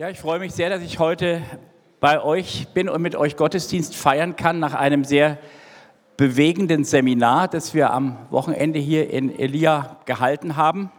Ja, 0.00 0.08
ich 0.08 0.20
freue 0.20 0.38
mich 0.38 0.52
sehr, 0.52 0.70
dass 0.70 0.80
ich 0.82 1.00
heute 1.00 1.42
bei 1.98 2.22
euch 2.22 2.68
bin 2.72 2.88
und 2.88 3.02
mit 3.02 3.16
euch 3.16 3.34
Gottesdienst 3.34 3.96
feiern 3.96 4.36
kann 4.36 4.60
nach 4.60 4.74
einem 4.74 5.02
sehr 5.02 5.38
bewegenden 6.16 6.84
Seminar, 6.84 7.48
das 7.48 7.74
wir 7.74 7.90
am 7.90 8.16
Wochenende 8.30 8.78
hier 8.78 9.10
in 9.10 9.36
Elia 9.36 9.96
gehalten 10.04 10.54
haben. 10.54 10.92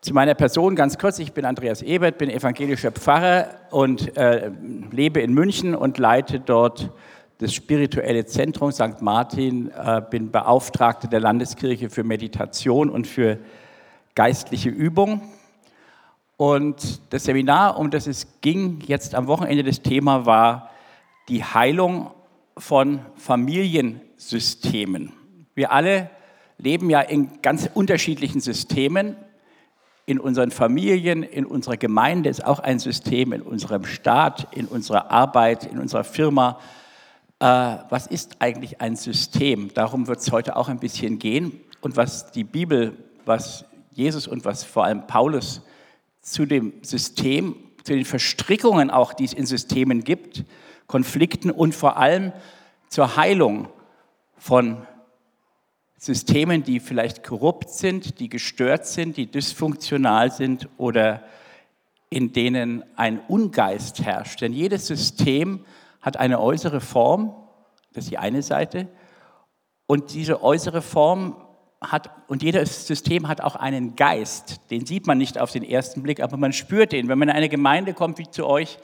Zu 0.00 0.14
meiner 0.14 0.32
Person 0.32 0.76
ganz 0.76 0.96
kurz, 0.96 1.18
ich 1.18 1.34
bin 1.34 1.44
Andreas 1.44 1.82
Ebert, 1.82 2.16
bin 2.16 2.30
evangelischer 2.30 2.90
Pfarrer 2.90 3.48
und 3.70 4.16
äh, 4.16 4.50
lebe 4.90 5.20
in 5.20 5.34
München 5.34 5.74
und 5.74 5.98
leite 5.98 6.40
dort 6.40 6.90
das 7.36 7.52
spirituelle 7.52 8.24
Zentrum 8.24 8.72
St. 8.72 9.02
Martin, 9.02 9.70
äh, 9.72 10.00
bin 10.08 10.30
Beauftragter 10.30 11.06
der 11.06 11.20
Landeskirche 11.20 11.90
für 11.90 12.02
Meditation 12.02 12.88
und 12.88 13.06
für 13.06 13.40
geistliche 14.14 14.70
Übung. 14.70 15.20
Und 16.42 17.00
das 17.12 17.22
Seminar, 17.22 17.78
um 17.78 17.92
das 17.92 18.08
es 18.08 18.26
ging, 18.40 18.80
jetzt 18.84 19.14
am 19.14 19.28
Wochenende 19.28 19.62
das 19.62 19.80
Thema 19.80 20.26
war 20.26 20.70
die 21.28 21.44
Heilung 21.44 22.10
von 22.58 22.98
Familiensystemen. 23.14 25.12
Wir 25.54 25.70
alle 25.70 26.10
leben 26.58 26.90
ja 26.90 27.00
in 27.00 27.40
ganz 27.42 27.70
unterschiedlichen 27.72 28.40
Systemen. 28.40 29.14
In 30.04 30.18
unseren 30.18 30.50
Familien, 30.50 31.22
in 31.22 31.46
unserer 31.46 31.76
Gemeinde 31.76 32.28
ist 32.28 32.44
auch 32.44 32.58
ein 32.58 32.80
System, 32.80 33.32
in 33.32 33.42
unserem 33.42 33.84
Staat, 33.84 34.48
in 34.50 34.66
unserer 34.66 35.12
Arbeit, 35.12 35.64
in 35.64 35.78
unserer 35.78 36.02
Firma. 36.02 36.58
Äh, 37.38 37.44
was 37.88 38.08
ist 38.08 38.38
eigentlich 38.40 38.80
ein 38.80 38.96
System? 38.96 39.72
Darum 39.74 40.08
wird 40.08 40.18
es 40.18 40.32
heute 40.32 40.56
auch 40.56 40.68
ein 40.68 40.80
bisschen 40.80 41.20
gehen. 41.20 41.60
Und 41.80 41.96
was 41.96 42.32
die 42.32 42.42
Bibel, 42.42 42.96
was 43.24 43.64
Jesus 43.92 44.26
und 44.26 44.44
was 44.44 44.64
vor 44.64 44.86
allem 44.86 45.06
Paulus 45.06 45.62
zu 46.22 46.46
dem 46.46 46.72
System, 46.82 47.56
zu 47.82 47.94
den 47.94 48.04
Verstrickungen 48.04 48.90
auch, 48.90 49.12
die 49.12 49.24
es 49.24 49.32
in 49.32 49.44
Systemen 49.44 50.04
gibt, 50.04 50.44
Konflikten 50.86 51.50
und 51.50 51.74
vor 51.74 51.96
allem 51.96 52.32
zur 52.88 53.16
Heilung 53.16 53.68
von 54.36 54.86
Systemen, 55.96 56.62
die 56.62 56.80
vielleicht 56.80 57.22
korrupt 57.22 57.70
sind, 57.70 58.18
die 58.18 58.28
gestört 58.28 58.86
sind, 58.86 59.16
die 59.16 59.30
dysfunktional 59.30 60.32
sind 60.32 60.68
oder 60.76 61.22
in 62.10 62.32
denen 62.32 62.84
ein 62.96 63.20
Ungeist 63.20 64.02
herrscht. 64.02 64.40
Denn 64.40 64.52
jedes 64.52 64.86
System 64.86 65.64
hat 66.00 66.16
eine 66.16 66.40
äußere 66.40 66.80
Form, 66.80 67.34
das 67.92 68.04
ist 68.04 68.10
die 68.10 68.18
eine 68.18 68.42
Seite, 68.42 68.88
und 69.86 70.12
diese 70.12 70.42
äußere 70.42 70.82
Form 70.82 71.36
hat, 71.82 72.10
und 72.28 72.42
jedes 72.42 72.86
System 72.86 73.28
hat 73.28 73.40
auch 73.40 73.56
einen 73.56 73.96
Geist. 73.96 74.60
Den 74.70 74.86
sieht 74.86 75.06
man 75.06 75.18
nicht 75.18 75.38
auf 75.38 75.50
den 75.50 75.64
ersten 75.64 76.02
Blick, 76.02 76.20
aber 76.20 76.36
man 76.36 76.52
spürt 76.52 76.92
den. 76.92 77.08
Wenn 77.08 77.18
man 77.18 77.28
in 77.28 77.34
eine 77.34 77.48
Gemeinde 77.48 77.94
kommt 77.94 78.18
wie 78.18 78.30
zu 78.30 78.46
euch, 78.46 78.78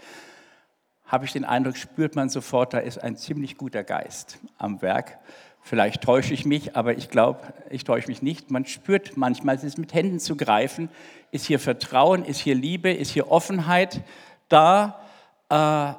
habe 1.04 1.24
ich 1.24 1.32
den 1.32 1.44
Eindruck, 1.44 1.76
spürt 1.76 2.16
man 2.16 2.28
sofort, 2.28 2.74
da 2.74 2.78
ist 2.78 2.98
ein 2.98 3.16
ziemlich 3.16 3.56
guter 3.56 3.82
Geist 3.82 4.38
am 4.58 4.82
Werk. 4.82 5.18
Vielleicht 5.62 6.02
täusche 6.02 6.34
ich 6.34 6.44
mich, 6.44 6.76
aber 6.76 6.96
ich 6.96 7.10
glaube, 7.10 7.40
ich 7.70 7.84
täusche 7.84 8.08
mich 8.08 8.22
nicht. 8.22 8.50
Man 8.50 8.64
spürt 8.64 9.16
manchmal, 9.16 9.56
es 9.56 9.64
ist 9.64 9.78
mit 9.78 9.92
Händen 9.92 10.20
zu 10.20 10.36
greifen. 10.36 10.88
Ist 11.30 11.46
hier 11.46 11.58
Vertrauen, 11.58 12.24
ist 12.24 12.40
hier 12.40 12.54
Liebe, 12.54 12.90
ist 12.90 13.10
hier 13.10 13.30
Offenheit 13.30 14.02
da? 14.48 15.00
Äh, 15.48 15.92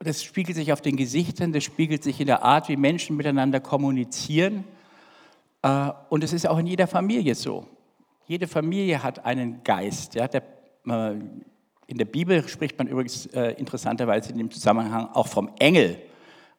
das 0.00 0.22
spiegelt 0.22 0.56
sich 0.56 0.72
auf 0.72 0.80
den 0.80 0.96
Gesichtern, 0.96 1.52
das 1.52 1.64
spiegelt 1.64 2.04
sich 2.04 2.20
in 2.20 2.26
der 2.26 2.42
Art, 2.42 2.68
wie 2.68 2.76
Menschen 2.76 3.16
miteinander 3.16 3.60
kommunizieren. 3.60 4.64
Äh, 5.62 5.90
und 6.08 6.24
es 6.24 6.32
ist 6.32 6.46
auch 6.46 6.58
in 6.58 6.66
jeder 6.66 6.86
Familie 6.86 7.34
so. 7.34 7.66
Jede 8.26 8.46
Familie 8.46 9.02
hat 9.02 9.24
einen 9.24 9.62
Geist. 9.64 10.14
Ja, 10.14 10.28
der, 10.28 10.42
äh, 10.86 11.12
in 11.86 11.96
der 11.96 12.04
Bibel 12.04 12.46
spricht 12.48 12.78
man 12.78 12.86
übrigens 12.86 13.26
äh, 13.26 13.52
interessanterweise 13.52 14.30
in 14.32 14.38
dem 14.38 14.50
Zusammenhang 14.50 15.08
auch 15.14 15.26
vom 15.26 15.50
Engel. 15.58 15.98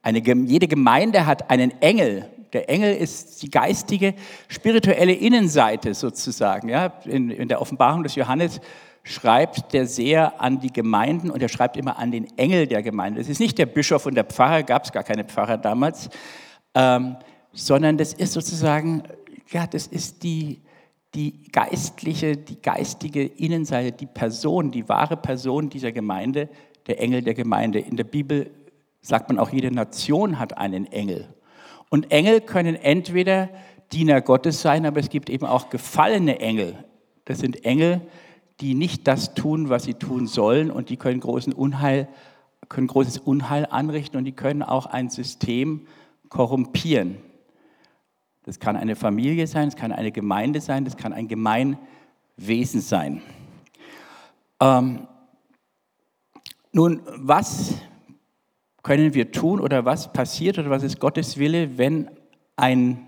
Eine, 0.02 0.19
jede 0.19 0.67
Gemeinde 0.67 1.25
hat 1.25 1.50
einen 1.50 1.72
Engel. 1.81 2.30
Der 2.53 2.69
Engel 2.69 2.96
ist 2.96 3.44
die 3.44 3.51
geistige, 3.51 4.16
spirituelle 4.47 5.13
Innenseite 5.13 5.94
sozusagen. 5.94 6.69
Ja, 6.69 6.94
in, 7.06 7.29
in 7.29 7.47
der 7.47 7.62
Offenbarung 7.62 8.02
des 8.03 8.16
Johannes 8.16 8.59
schreibt 9.03 9.73
der 9.73 9.85
sehr 9.85 10.41
an 10.41 10.59
die 10.59 10.73
Gemeinden 10.73 11.29
und 11.29 11.41
er 11.41 11.50
schreibt 11.50 11.78
immer 11.78 12.00
an 12.00 12.12
den 12.12 12.25
Engel 12.38 12.68
der 12.68 12.81
Gemeinde. 12.81 13.22
Es 13.22 13.29
ist 13.29 13.40
nicht 13.40 13.57
der 13.57 13.66
Bischof 13.66 14.06
und 14.06 14.16
der 14.16 14.23
Pfarrer, 14.23 14.63
gab 14.63 14.85
es 14.85 14.91
gar 14.91 15.03
keine 15.03 15.23
Pfarrer 15.23 15.57
damals. 15.57 16.09
Ähm, 16.73 17.18
sondern 17.66 17.97
das 17.97 18.14
ist 18.14 18.34
sozusagen, 18.34 19.03
ja, 19.52 19.68
das 19.68 19.88
ist 19.88 20.24
die, 20.24 20.62
die 21.14 21.44
geistliche, 21.52 22.38
die 22.38 22.62
geistige 22.62 23.24
Innenseite, 23.24 23.92
die 23.92 24.06
Person, 24.06 24.72
die 24.72 24.88
wahre 24.88 25.18
Person 25.18 25.70
dieser 25.70 25.92
Gemeinde, 25.92 26.50
der 26.88 27.02
Engel 27.02 27.22
der 27.22 27.34
Gemeinde. 27.34 27.80
In 27.80 27.97
der 27.97 28.03
Bibel 28.03 28.52
sagt 29.02 29.30
man 29.30 29.40
auch, 29.40 29.50
jede 29.50 29.72
Nation 29.72 30.40
hat 30.40 30.58
einen 30.58 30.86
Engel. 30.86 31.34
Und 31.90 32.12
Engel 32.12 32.42
können 32.42 32.75
entweder 32.75 33.50
Diener 33.91 34.22
Gottes 34.22 34.62
sein, 34.62 34.86
aber 34.86 35.00
es 35.00 35.09
gibt 35.09 35.30
eben 35.30 35.46
auch 35.46 35.70
gefallene 35.70 36.40
Engel. 36.40 36.84
Das 37.26 37.40
sind 37.40 37.66
Engel, 37.66 38.02
die 38.62 38.76
nicht 38.76 39.08
das 39.08 39.34
tun, 39.34 39.70
was 39.70 39.84
sie 39.84 39.96
tun 39.96 40.28
sollen 40.28 40.70
und 40.70 40.90
die 40.90 40.97
können, 40.97 41.20
großen 41.20 41.53
Unheil, 41.53 42.08
können 42.68 42.88
großes 42.88 43.18
Unheil 43.18 43.66
anrichten 43.66 44.18
und 44.18 44.26
die 44.26 44.31
können 44.31 44.62
auch 44.62 44.86
ein 44.86 45.09
System 45.09 45.88
korrumpieren. 46.30 47.18
Das 48.49 48.59
kann 48.59 48.75
eine 48.75 48.95
Familie 48.95 49.45
sein, 49.45 49.67
es 49.67 49.75
kann 49.75 49.91
eine 49.91 50.11
Gemeinde 50.11 50.59
sein, 50.59 50.83
das 50.83 50.97
kann 50.97 51.13
ein 51.13 51.27
Gemeinwesen 51.27 52.81
sein. 52.81 53.21
Ähm, 54.59 55.07
nun, 56.71 57.03
was 57.15 57.75
können 58.81 59.13
wir 59.13 59.31
tun 59.31 59.59
oder 59.59 59.85
was 59.85 60.11
passiert 60.11 60.57
oder 60.57 60.71
was 60.71 60.81
ist 60.81 60.99
Gottes 60.99 61.37
Wille, 61.37 61.77
wenn 61.77 62.09
ein, 62.55 63.07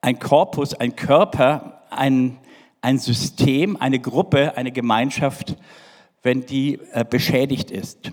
ein 0.00 0.18
Korpus, 0.18 0.74
ein 0.74 0.96
Körper, 0.96 1.84
ein, 1.90 2.38
ein 2.80 2.98
System, 2.98 3.76
eine 3.76 4.00
Gruppe, 4.00 4.56
eine 4.56 4.72
Gemeinschaft, 4.72 5.54
wenn 6.24 6.44
die 6.44 6.80
äh, 6.90 7.04
beschädigt 7.08 7.70
ist? 7.70 8.10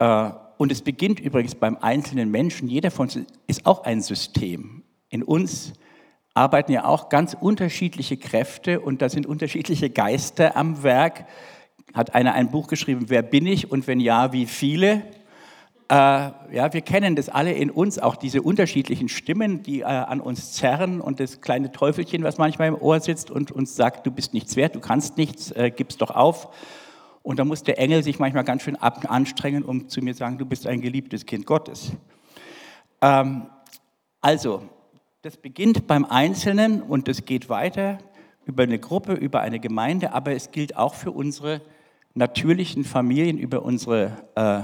Äh, 0.00 0.30
und 0.58 0.72
es 0.72 0.82
beginnt 0.82 1.20
übrigens 1.20 1.54
beim 1.54 1.76
einzelnen 1.80 2.30
Menschen. 2.30 2.68
Jeder 2.68 2.90
von 2.90 3.08
uns 3.08 3.18
ist 3.46 3.66
auch 3.66 3.84
ein 3.84 4.00
System. 4.00 4.82
In 5.08 5.22
uns 5.22 5.72
arbeiten 6.34 6.72
ja 6.72 6.84
auch 6.84 7.08
ganz 7.08 7.36
unterschiedliche 7.38 8.16
Kräfte 8.16 8.80
und 8.80 9.00
da 9.02 9.08
sind 9.08 9.26
unterschiedliche 9.26 9.90
Geister 9.90 10.56
am 10.56 10.82
Werk. 10.82 11.26
Hat 11.94 12.14
einer 12.14 12.34
ein 12.34 12.50
Buch 12.50 12.68
geschrieben, 12.68 13.06
wer 13.08 13.22
bin 13.22 13.46
ich 13.46 13.70
und 13.70 13.86
wenn 13.86 14.00
ja, 14.00 14.32
wie 14.32 14.46
viele? 14.46 15.02
Äh, 15.88 15.94
ja, 15.94 16.72
wir 16.72 16.80
kennen 16.80 17.14
das 17.14 17.28
alle 17.28 17.52
in 17.52 17.70
uns, 17.70 17.98
auch 17.98 18.16
diese 18.16 18.42
unterschiedlichen 18.42 19.08
Stimmen, 19.08 19.62
die 19.62 19.80
äh, 19.80 19.84
an 19.84 20.20
uns 20.20 20.52
zerren 20.52 21.00
und 21.00 21.20
das 21.20 21.40
kleine 21.40 21.70
Teufelchen, 21.70 22.24
was 22.24 22.38
manchmal 22.38 22.68
im 22.68 22.74
Ohr 22.74 22.98
sitzt 23.00 23.30
und 23.30 23.52
uns 23.52 23.76
sagt, 23.76 24.04
du 24.04 24.10
bist 24.10 24.34
nichts 24.34 24.56
wert, 24.56 24.74
du 24.74 24.80
kannst 24.80 25.16
nichts, 25.16 25.52
äh, 25.52 25.70
gib's 25.70 25.96
doch 25.96 26.10
auf. 26.10 26.48
Und 27.26 27.40
da 27.40 27.44
muss 27.44 27.64
der 27.64 27.80
Engel 27.80 28.04
sich 28.04 28.20
manchmal 28.20 28.44
ganz 28.44 28.62
schön 28.62 28.76
anstrengen, 28.76 29.64
um 29.64 29.88
zu 29.88 30.00
mir 30.00 30.14
zu 30.14 30.20
sagen, 30.20 30.38
du 30.38 30.46
bist 30.46 30.64
ein 30.64 30.80
geliebtes 30.80 31.26
Kind 31.26 31.44
Gottes. 31.44 31.90
Ähm, 33.00 33.48
also, 34.20 34.62
das 35.22 35.36
beginnt 35.36 35.88
beim 35.88 36.04
Einzelnen 36.04 36.80
und 36.82 37.08
das 37.08 37.24
geht 37.24 37.48
weiter 37.48 37.98
über 38.44 38.62
eine 38.62 38.78
Gruppe, 38.78 39.14
über 39.14 39.40
eine 39.40 39.58
Gemeinde, 39.58 40.12
aber 40.12 40.36
es 40.36 40.52
gilt 40.52 40.76
auch 40.76 40.94
für 40.94 41.10
unsere 41.10 41.62
natürlichen 42.14 42.84
Familien, 42.84 43.38
über 43.38 43.64
unsere 43.64 44.12
äh, 44.36 44.60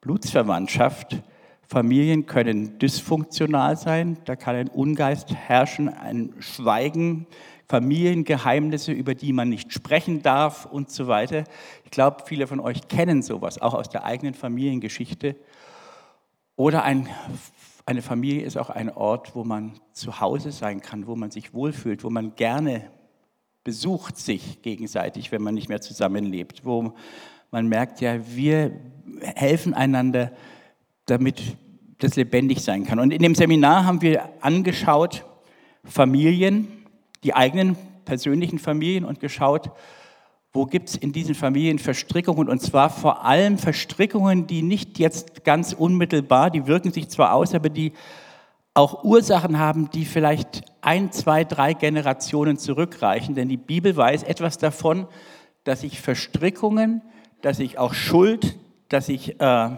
Blutsverwandtschaft. 0.00 1.22
Familien 1.62 2.26
können 2.26 2.80
dysfunktional 2.80 3.76
sein, 3.76 4.18
da 4.24 4.34
kann 4.34 4.56
ein 4.56 4.68
Ungeist 4.68 5.32
herrschen, 5.32 5.88
ein 5.88 6.34
Schweigen, 6.40 7.28
Familiengeheimnisse, 7.68 8.92
über 8.92 9.14
die 9.14 9.32
man 9.32 9.48
nicht 9.48 9.72
sprechen 9.72 10.22
darf 10.22 10.66
und 10.66 10.90
so 10.90 11.08
weiter. 11.08 11.44
Ich 11.84 11.90
glaube, 11.90 12.24
viele 12.26 12.46
von 12.46 12.60
euch 12.60 12.86
kennen 12.88 13.22
sowas, 13.22 13.60
auch 13.60 13.74
aus 13.74 13.88
der 13.88 14.04
eigenen 14.04 14.34
Familiengeschichte. 14.34 15.36
Oder 16.54 16.84
ein, 16.84 17.08
eine 17.84 18.02
Familie 18.02 18.42
ist 18.42 18.56
auch 18.56 18.70
ein 18.70 18.90
Ort, 18.90 19.34
wo 19.34 19.44
man 19.44 19.80
zu 19.92 20.20
Hause 20.20 20.52
sein 20.52 20.80
kann, 20.80 21.06
wo 21.06 21.16
man 21.16 21.30
sich 21.30 21.52
wohlfühlt, 21.54 22.04
wo 22.04 22.10
man 22.10 22.36
gerne 22.36 22.90
besucht 23.64 24.16
sich 24.16 24.62
gegenseitig, 24.62 25.32
wenn 25.32 25.42
man 25.42 25.54
nicht 25.54 25.68
mehr 25.68 25.80
zusammenlebt, 25.80 26.64
wo 26.64 26.94
man 27.50 27.66
merkt, 27.66 28.00
ja, 28.00 28.20
wir 28.34 28.78
helfen 29.20 29.74
einander, 29.74 30.30
damit 31.06 31.42
das 31.98 32.14
lebendig 32.14 32.62
sein 32.62 32.84
kann. 32.84 33.00
Und 33.00 33.12
in 33.12 33.22
dem 33.22 33.34
Seminar 33.34 33.84
haben 33.84 34.02
wir 34.02 34.30
angeschaut 34.40 35.24
Familien, 35.82 36.75
die 37.26 37.34
eigenen 37.34 37.76
persönlichen 38.04 38.60
Familien 38.60 39.04
und 39.04 39.18
geschaut, 39.18 39.72
wo 40.52 40.64
gibt 40.64 40.90
es 40.90 40.96
in 40.96 41.12
diesen 41.12 41.34
Familien 41.34 41.80
Verstrickungen? 41.80 42.48
Und 42.48 42.62
zwar 42.62 42.88
vor 42.88 43.24
allem 43.24 43.58
Verstrickungen, 43.58 44.46
die 44.46 44.62
nicht 44.62 45.00
jetzt 45.00 45.44
ganz 45.44 45.72
unmittelbar, 45.72 46.50
die 46.50 46.68
wirken 46.68 46.92
sich 46.92 47.08
zwar 47.08 47.34
aus, 47.34 47.52
aber 47.52 47.68
die 47.68 47.92
auch 48.74 49.02
Ursachen 49.02 49.58
haben, 49.58 49.90
die 49.90 50.04
vielleicht 50.04 50.62
ein, 50.82 51.10
zwei, 51.10 51.42
drei 51.42 51.72
Generationen 51.74 52.58
zurückreichen, 52.58 53.34
denn 53.34 53.48
die 53.48 53.56
Bibel 53.56 53.96
weiß 53.96 54.22
etwas 54.22 54.56
davon, 54.56 55.08
dass 55.64 55.82
ich 55.82 56.00
Verstrickungen, 56.00 57.02
dass 57.42 57.58
ich 57.58 57.76
auch 57.76 57.92
Schuld, 57.92 58.54
dass 58.88 59.08
ich 59.08 59.40
äh, 59.40 59.70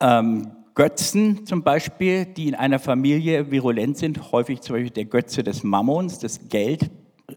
ähm, 0.00 0.50
Götzen 0.74 1.46
zum 1.46 1.62
Beispiel, 1.62 2.24
die 2.24 2.48
in 2.48 2.54
einer 2.54 2.78
Familie 2.78 3.50
virulent 3.50 3.98
sind, 3.98 4.32
häufig 4.32 4.60
zum 4.62 4.76
Beispiel 4.76 4.90
der 4.90 5.04
Götze 5.04 5.42
des 5.42 5.62
Mammons, 5.62 6.18
das 6.18 6.48
Geld 6.48 6.90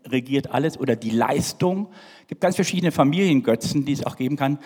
regiert 0.08 0.52
alles 0.52 0.80
oder 0.80 0.96
die 0.96 1.10
Leistung. 1.10 1.88
Es 2.22 2.28
gibt 2.28 2.42
ganz 2.42 2.56
verschiedene 2.56 2.92
Familiengötzen, 2.92 3.86
die 3.86 3.94
es 3.94 4.06
auch 4.06 4.18
geben 4.18 4.36
kann. 4.36 4.60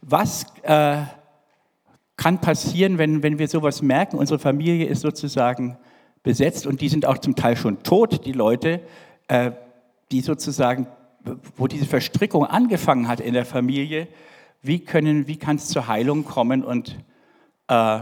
Was 0.00 0.46
äh, 0.62 0.98
kann 2.16 2.40
passieren, 2.40 2.98
wenn, 2.98 3.22
wenn 3.22 3.38
wir 3.38 3.48
sowas 3.48 3.82
merken? 3.82 4.18
Unsere 4.18 4.38
Familie 4.38 4.86
ist 4.86 5.00
sozusagen 5.00 5.78
besetzt 6.22 6.66
und 6.66 6.80
die 6.80 6.88
sind 6.88 7.06
auch 7.06 7.18
zum 7.18 7.36
Teil 7.36 7.56
schon 7.56 7.82
tot, 7.82 8.26
die 8.26 8.32
Leute, 8.32 8.80
äh, 9.28 9.52
die 10.10 10.20
sozusagen, 10.20 10.88
wo 11.56 11.66
diese 11.66 11.86
Verstrickung 11.86 12.44
angefangen 12.44 13.08
hat 13.08 13.20
in 13.20 13.34
der 13.34 13.44
Familie. 13.44 14.08
Wie, 14.62 14.80
können, 14.80 15.26
wie 15.26 15.36
kann 15.36 15.56
es 15.56 15.68
zur 15.68 15.88
Heilung 15.88 16.24
kommen? 16.24 16.64
Und 16.64 16.96
äh, 17.68 18.00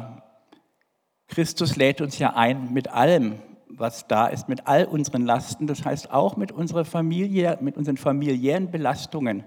Christus 1.29 1.77
lädt 1.77 2.01
uns 2.01 2.19
ja 2.19 2.35
ein 2.35 2.73
mit 2.73 2.89
allem, 2.89 3.39
was 3.69 4.07
da 4.07 4.27
ist, 4.29 4.49
mit 4.49 4.67
all 4.67 4.85
unseren 4.85 5.23
Lasten, 5.23 5.67
das 5.67 5.85
heißt 5.85 6.11
auch 6.13 6.37
mit 6.37 6.53
unserer 6.53 6.85
Familie, 6.85 7.59
mit 7.61 7.77
unseren 7.77 7.97
familiären 7.97 8.71
Belastungen 8.71 9.45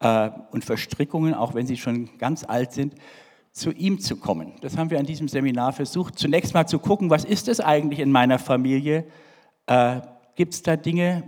äh, 0.00 0.30
und 0.50 0.64
Verstrickungen, 0.64 1.34
auch 1.34 1.54
wenn 1.54 1.66
sie 1.66 1.76
schon 1.76 2.16
ganz 2.18 2.44
alt 2.44 2.72
sind, 2.72 2.94
zu 3.52 3.70
ihm 3.70 4.00
zu 4.00 4.16
kommen. 4.16 4.54
Das 4.62 4.78
haben 4.78 4.90
wir 4.90 4.98
an 4.98 5.04
diesem 5.04 5.28
Seminar 5.28 5.72
versucht. 5.72 6.18
Zunächst 6.18 6.54
mal 6.54 6.66
zu 6.66 6.78
gucken, 6.78 7.10
was 7.10 7.24
ist 7.24 7.48
es 7.48 7.60
eigentlich 7.60 8.00
in 8.00 8.10
meiner 8.10 8.38
Familie? 8.38 9.04
Äh, 9.66 10.00
Gibt 10.34 10.54
es 10.54 10.62
da 10.62 10.76
Dinge, 10.76 11.24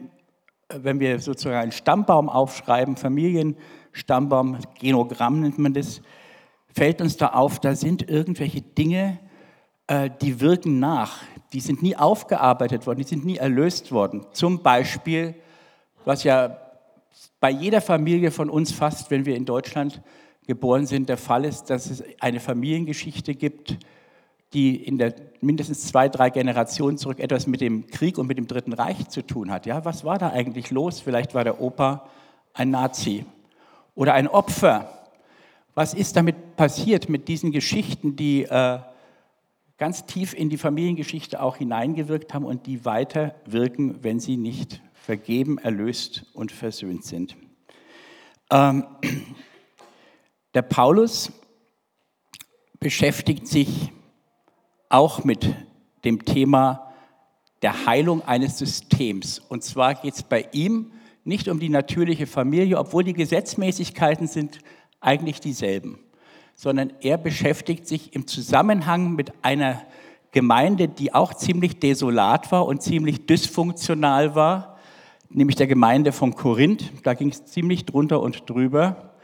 wenn 0.70 0.98
wir 0.98 1.18
sozusagen 1.18 1.56
einen 1.56 1.72
Stammbaum 1.72 2.30
aufschreiben, 2.30 2.96
Familienstammbaum, 2.96 4.58
Genogramm 4.80 5.40
nennt 5.40 5.58
man 5.58 5.74
das, 5.74 6.00
fällt 6.74 7.00
uns 7.00 7.16
da 7.16 7.28
auf, 7.28 7.60
da 7.60 7.74
sind 7.74 8.08
irgendwelche 8.08 8.60
Dinge, 8.60 9.18
äh, 9.86 10.10
die 10.20 10.40
wirken 10.40 10.78
nach. 10.80 11.22
Die 11.52 11.60
sind 11.60 11.82
nie 11.82 11.96
aufgearbeitet 11.96 12.86
worden, 12.86 12.98
die 12.98 13.08
sind 13.08 13.24
nie 13.24 13.36
erlöst 13.36 13.92
worden. 13.92 14.26
Zum 14.32 14.62
Beispiel, 14.62 15.34
was 16.04 16.24
ja 16.24 16.58
bei 17.40 17.50
jeder 17.50 17.80
Familie 17.80 18.30
von 18.30 18.50
uns 18.50 18.72
fast, 18.72 19.10
wenn 19.10 19.24
wir 19.24 19.36
in 19.36 19.44
Deutschland 19.44 20.02
geboren 20.46 20.86
sind, 20.86 21.08
der 21.08 21.16
Fall 21.16 21.44
ist, 21.44 21.70
dass 21.70 21.90
es 21.90 22.02
eine 22.20 22.40
Familiengeschichte 22.40 23.34
gibt, 23.34 23.78
die 24.52 24.76
in 24.76 24.98
der 24.98 25.14
mindestens 25.40 25.86
zwei, 25.86 26.08
drei 26.08 26.30
Generationen 26.30 26.96
zurück 26.96 27.18
etwas 27.18 27.46
mit 27.46 27.60
dem 27.60 27.86
Krieg 27.88 28.18
und 28.18 28.26
mit 28.26 28.38
dem 28.38 28.46
Dritten 28.46 28.72
Reich 28.72 29.08
zu 29.08 29.26
tun 29.26 29.50
hat. 29.50 29.66
Ja, 29.66 29.84
was 29.84 30.04
war 30.04 30.18
da 30.18 30.30
eigentlich 30.30 30.70
los? 30.70 31.00
Vielleicht 31.00 31.34
war 31.34 31.44
der 31.44 31.60
Opa 31.60 32.08
ein 32.52 32.70
Nazi 32.70 33.26
oder 33.94 34.14
ein 34.14 34.28
Opfer. 34.28 35.03
Was 35.74 35.92
ist 35.92 36.16
damit 36.16 36.54
passiert 36.56 37.08
mit 37.08 37.26
diesen 37.26 37.50
Geschichten, 37.50 38.14
die 38.14 38.44
äh, 38.44 38.78
ganz 39.76 40.06
tief 40.06 40.32
in 40.32 40.48
die 40.48 40.56
Familiengeschichte 40.56 41.42
auch 41.42 41.56
hineingewirkt 41.56 42.32
haben 42.32 42.44
und 42.44 42.66
die 42.66 42.84
weiter 42.84 43.34
wirken, 43.44 44.04
wenn 44.04 44.20
sie 44.20 44.36
nicht 44.36 44.80
vergeben, 44.92 45.58
erlöst 45.58 46.26
und 46.32 46.52
versöhnt 46.52 47.04
sind? 47.04 47.36
Ähm, 48.50 48.86
der 50.54 50.62
Paulus 50.62 51.32
beschäftigt 52.78 53.48
sich 53.48 53.90
auch 54.88 55.24
mit 55.24 55.56
dem 56.04 56.24
Thema 56.24 56.92
der 57.62 57.86
Heilung 57.86 58.22
eines 58.22 58.58
Systems. 58.58 59.40
Und 59.40 59.64
zwar 59.64 59.96
geht 59.96 60.14
es 60.14 60.22
bei 60.22 60.48
ihm 60.52 60.92
nicht 61.24 61.48
um 61.48 61.58
die 61.58 61.70
natürliche 61.70 62.28
Familie, 62.28 62.78
obwohl 62.78 63.02
die 63.02 63.14
Gesetzmäßigkeiten 63.14 64.28
sind 64.28 64.60
eigentlich 65.04 65.40
dieselben, 65.40 65.98
sondern 66.54 66.92
er 67.00 67.18
beschäftigt 67.18 67.86
sich 67.86 68.14
im 68.14 68.26
Zusammenhang 68.26 69.14
mit 69.14 69.32
einer 69.42 69.82
Gemeinde, 70.32 70.88
die 70.88 71.14
auch 71.14 71.34
ziemlich 71.34 71.78
desolat 71.78 72.50
war 72.50 72.66
und 72.66 72.82
ziemlich 72.82 73.26
dysfunktional 73.26 74.34
war, 74.34 74.78
nämlich 75.28 75.56
der 75.56 75.68
Gemeinde 75.68 76.12
von 76.12 76.34
Korinth. 76.34 76.90
Da 77.04 77.14
ging 77.14 77.28
es 77.28 77.44
ziemlich 77.44 77.86
drunter 77.86 78.20
und 78.20 78.48
drüber. 78.50 79.14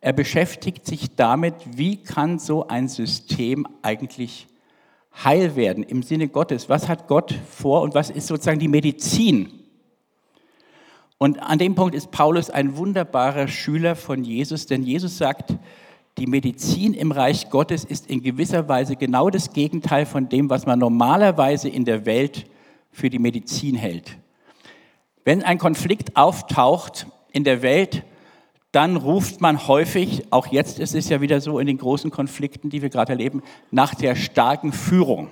Er 0.00 0.12
beschäftigt 0.12 0.86
sich 0.86 1.14
damit, 1.16 1.54
wie 1.76 2.02
kann 2.02 2.38
so 2.38 2.66
ein 2.68 2.88
System 2.88 3.66
eigentlich 3.82 4.46
heil 5.24 5.56
werden 5.56 5.82
im 5.82 6.02
Sinne 6.02 6.28
Gottes. 6.28 6.68
Was 6.68 6.88
hat 6.88 7.08
Gott 7.08 7.34
vor 7.50 7.82
und 7.82 7.94
was 7.94 8.10
ist 8.10 8.28
sozusagen 8.28 8.60
die 8.60 8.68
Medizin? 8.68 9.57
Und 11.18 11.42
an 11.42 11.58
dem 11.58 11.74
Punkt 11.74 11.96
ist 11.96 12.12
Paulus 12.12 12.48
ein 12.48 12.76
wunderbarer 12.76 13.48
Schüler 13.48 13.96
von 13.96 14.22
Jesus, 14.22 14.66
denn 14.66 14.84
Jesus 14.84 15.18
sagt, 15.18 15.56
die 16.16 16.28
Medizin 16.28 16.94
im 16.94 17.10
Reich 17.10 17.50
Gottes 17.50 17.84
ist 17.84 18.08
in 18.08 18.22
gewisser 18.22 18.68
Weise 18.68 18.94
genau 18.94 19.28
das 19.28 19.52
Gegenteil 19.52 20.06
von 20.06 20.28
dem, 20.28 20.48
was 20.48 20.64
man 20.64 20.78
normalerweise 20.78 21.68
in 21.68 21.84
der 21.84 22.06
Welt 22.06 22.46
für 22.92 23.10
die 23.10 23.18
Medizin 23.18 23.74
hält. 23.74 24.18
Wenn 25.24 25.42
ein 25.42 25.58
Konflikt 25.58 26.16
auftaucht 26.16 27.06
in 27.32 27.44
der 27.44 27.62
Welt, 27.62 28.04
dann 28.70 28.96
ruft 28.96 29.40
man 29.40 29.66
häufig, 29.66 30.24
auch 30.30 30.46
jetzt 30.46 30.78
ist 30.78 30.94
es 30.94 31.08
ja 31.08 31.20
wieder 31.20 31.40
so 31.40 31.58
in 31.58 31.66
den 31.66 31.78
großen 31.78 32.10
Konflikten, 32.10 32.70
die 32.70 32.82
wir 32.82 32.90
gerade 32.90 33.12
erleben, 33.12 33.42
nach 33.70 33.94
der 33.94 34.14
starken 34.14 34.72
Führung. 34.72 35.30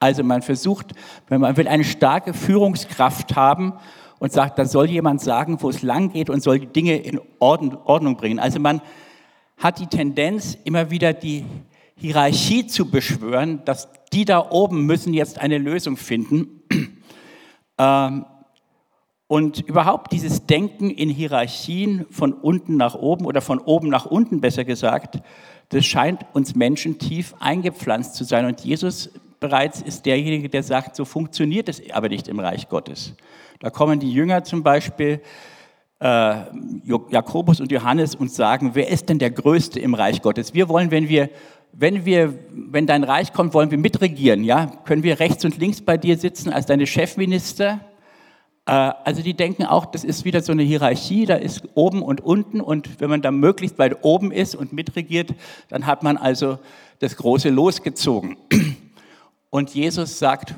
Also 0.00 0.22
man 0.22 0.42
versucht, 0.42 0.92
wenn 1.28 1.40
man 1.40 1.56
will 1.56 1.66
eine 1.66 1.84
starke 1.84 2.34
Führungskraft 2.34 3.34
haben 3.34 3.74
und 4.18 4.32
sagt, 4.32 4.58
da 4.58 4.64
soll 4.64 4.90
jemand 4.90 5.20
sagen, 5.20 5.58
wo 5.60 5.70
es 5.70 5.82
lang 5.82 6.12
geht 6.12 6.30
und 6.30 6.42
soll 6.42 6.60
die 6.60 6.66
Dinge 6.66 6.96
in 6.96 7.20
Ordnung 7.38 8.16
bringen. 8.16 8.38
Also 8.38 8.58
man 8.60 8.80
hat 9.56 9.78
die 9.78 9.86
Tendenz, 9.86 10.56
immer 10.64 10.90
wieder 10.90 11.12
die 11.12 11.44
Hierarchie 11.96 12.66
zu 12.66 12.90
beschwören, 12.90 13.64
dass 13.64 13.88
die 14.12 14.24
da 14.24 14.50
oben 14.50 14.86
müssen 14.86 15.12
jetzt 15.14 15.40
eine 15.40 15.58
Lösung 15.58 15.96
finden. 15.96 16.62
Ähm, 17.80 18.24
und 19.28 19.60
überhaupt 19.60 20.10
dieses 20.10 20.46
Denken 20.46 20.90
in 20.90 21.10
Hierarchien 21.10 22.06
von 22.10 22.32
unten 22.32 22.76
nach 22.76 22.96
oben 22.96 23.24
oder 23.24 23.40
von 23.40 23.60
oben 23.60 23.88
nach 23.88 24.04
unten 24.04 24.40
besser 24.40 24.64
gesagt, 24.64 25.20
das 25.68 25.86
scheint 25.86 26.26
uns 26.32 26.56
Menschen 26.56 26.98
tief 26.98 27.34
eingepflanzt 27.38 28.14
zu 28.14 28.24
sein. 28.24 28.46
Und 28.46 28.64
Jesus 28.64 29.10
bereits 29.38 29.82
ist 29.82 30.06
derjenige, 30.06 30.48
der 30.48 30.62
sagt, 30.62 30.96
so 30.96 31.04
funktioniert 31.04 31.68
es 31.68 31.80
aber 31.92 32.08
nicht 32.08 32.26
im 32.26 32.40
Reich 32.40 32.68
Gottes. 32.68 33.14
Da 33.60 33.70
kommen 33.70 33.98
die 33.98 34.12
Jünger 34.12 34.44
zum 34.44 34.62
Beispiel, 34.62 35.20
äh, 36.00 36.34
Jakobus 37.10 37.60
und 37.60 37.72
Johannes, 37.72 38.14
und 38.14 38.30
sagen, 38.30 38.70
wer 38.74 38.88
ist 38.88 39.08
denn 39.08 39.18
der 39.18 39.30
Größte 39.30 39.80
im 39.80 39.94
Reich 39.94 40.22
Gottes? 40.22 40.54
Wir 40.54 40.68
wollen, 40.68 40.90
wenn 40.92 41.08
wir, 41.08 41.28
wenn 41.72 42.04
wir, 42.04 42.34
wenn 42.50 42.86
dein 42.86 43.02
Reich 43.02 43.32
kommt, 43.32 43.54
wollen 43.54 43.70
wir 43.70 43.78
mitregieren, 43.78 44.44
ja? 44.44 44.66
Können 44.84 45.02
wir 45.02 45.18
rechts 45.18 45.44
und 45.44 45.58
links 45.58 45.80
bei 45.80 45.96
dir 45.96 46.16
sitzen 46.16 46.52
als 46.52 46.66
deine 46.66 46.86
Chefminister? 46.86 47.80
Äh, 48.66 48.70
also 48.70 49.22
die 49.22 49.34
denken 49.34 49.64
auch, 49.64 49.86
das 49.86 50.04
ist 50.04 50.24
wieder 50.24 50.40
so 50.40 50.52
eine 50.52 50.62
Hierarchie, 50.62 51.26
da 51.26 51.34
ist 51.34 51.68
oben 51.74 52.02
und 52.02 52.20
unten 52.20 52.60
und 52.60 53.00
wenn 53.00 53.10
man 53.10 53.22
da 53.22 53.32
möglichst 53.32 53.78
weit 53.78 54.04
oben 54.04 54.30
ist 54.30 54.54
und 54.54 54.72
mitregiert, 54.72 55.34
dann 55.68 55.86
hat 55.86 56.04
man 56.04 56.16
also 56.16 56.58
das 57.00 57.16
große 57.16 57.48
losgezogen. 57.48 58.36
Und 59.50 59.74
Jesus 59.74 60.18
sagt, 60.18 60.54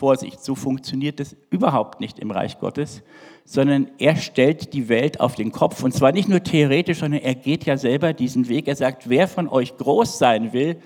Vorsicht, 0.00 0.42
so 0.42 0.54
funktioniert 0.54 1.20
es 1.20 1.36
überhaupt 1.50 2.00
nicht 2.00 2.18
im 2.18 2.30
Reich 2.30 2.58
Gottes, 2.58 3.02
sondern 3.44 3.90
er 3.98 4.16
stellt 4.16 4.72
die 4.72 4.88
Welt 4.88 5.20
auf 5.20 5.34
den 5.34 5.52
Kopf 5.52 5.82
und 5.82 5.92
zwar 5.92 6.12
nicht 6.12 6.26
nur 6.26 6.42
theoretisch, 6.42 7.00
sondern 7.00 7.20
er 7.20 7.34
geht 7.34 7.66
ja 7.66 7.76
selber 7.76 8.14
diesen 8.14 8.48
Weg. 8.48 8.66
Er 8.66 8.76
sagt, 8.76 9.10
wer 9.10 9.28
von 9.28 9.46
euch 9.46 9.76
groß 9.76 10.18
sein 10.18 10.54
will, 10.54 10.80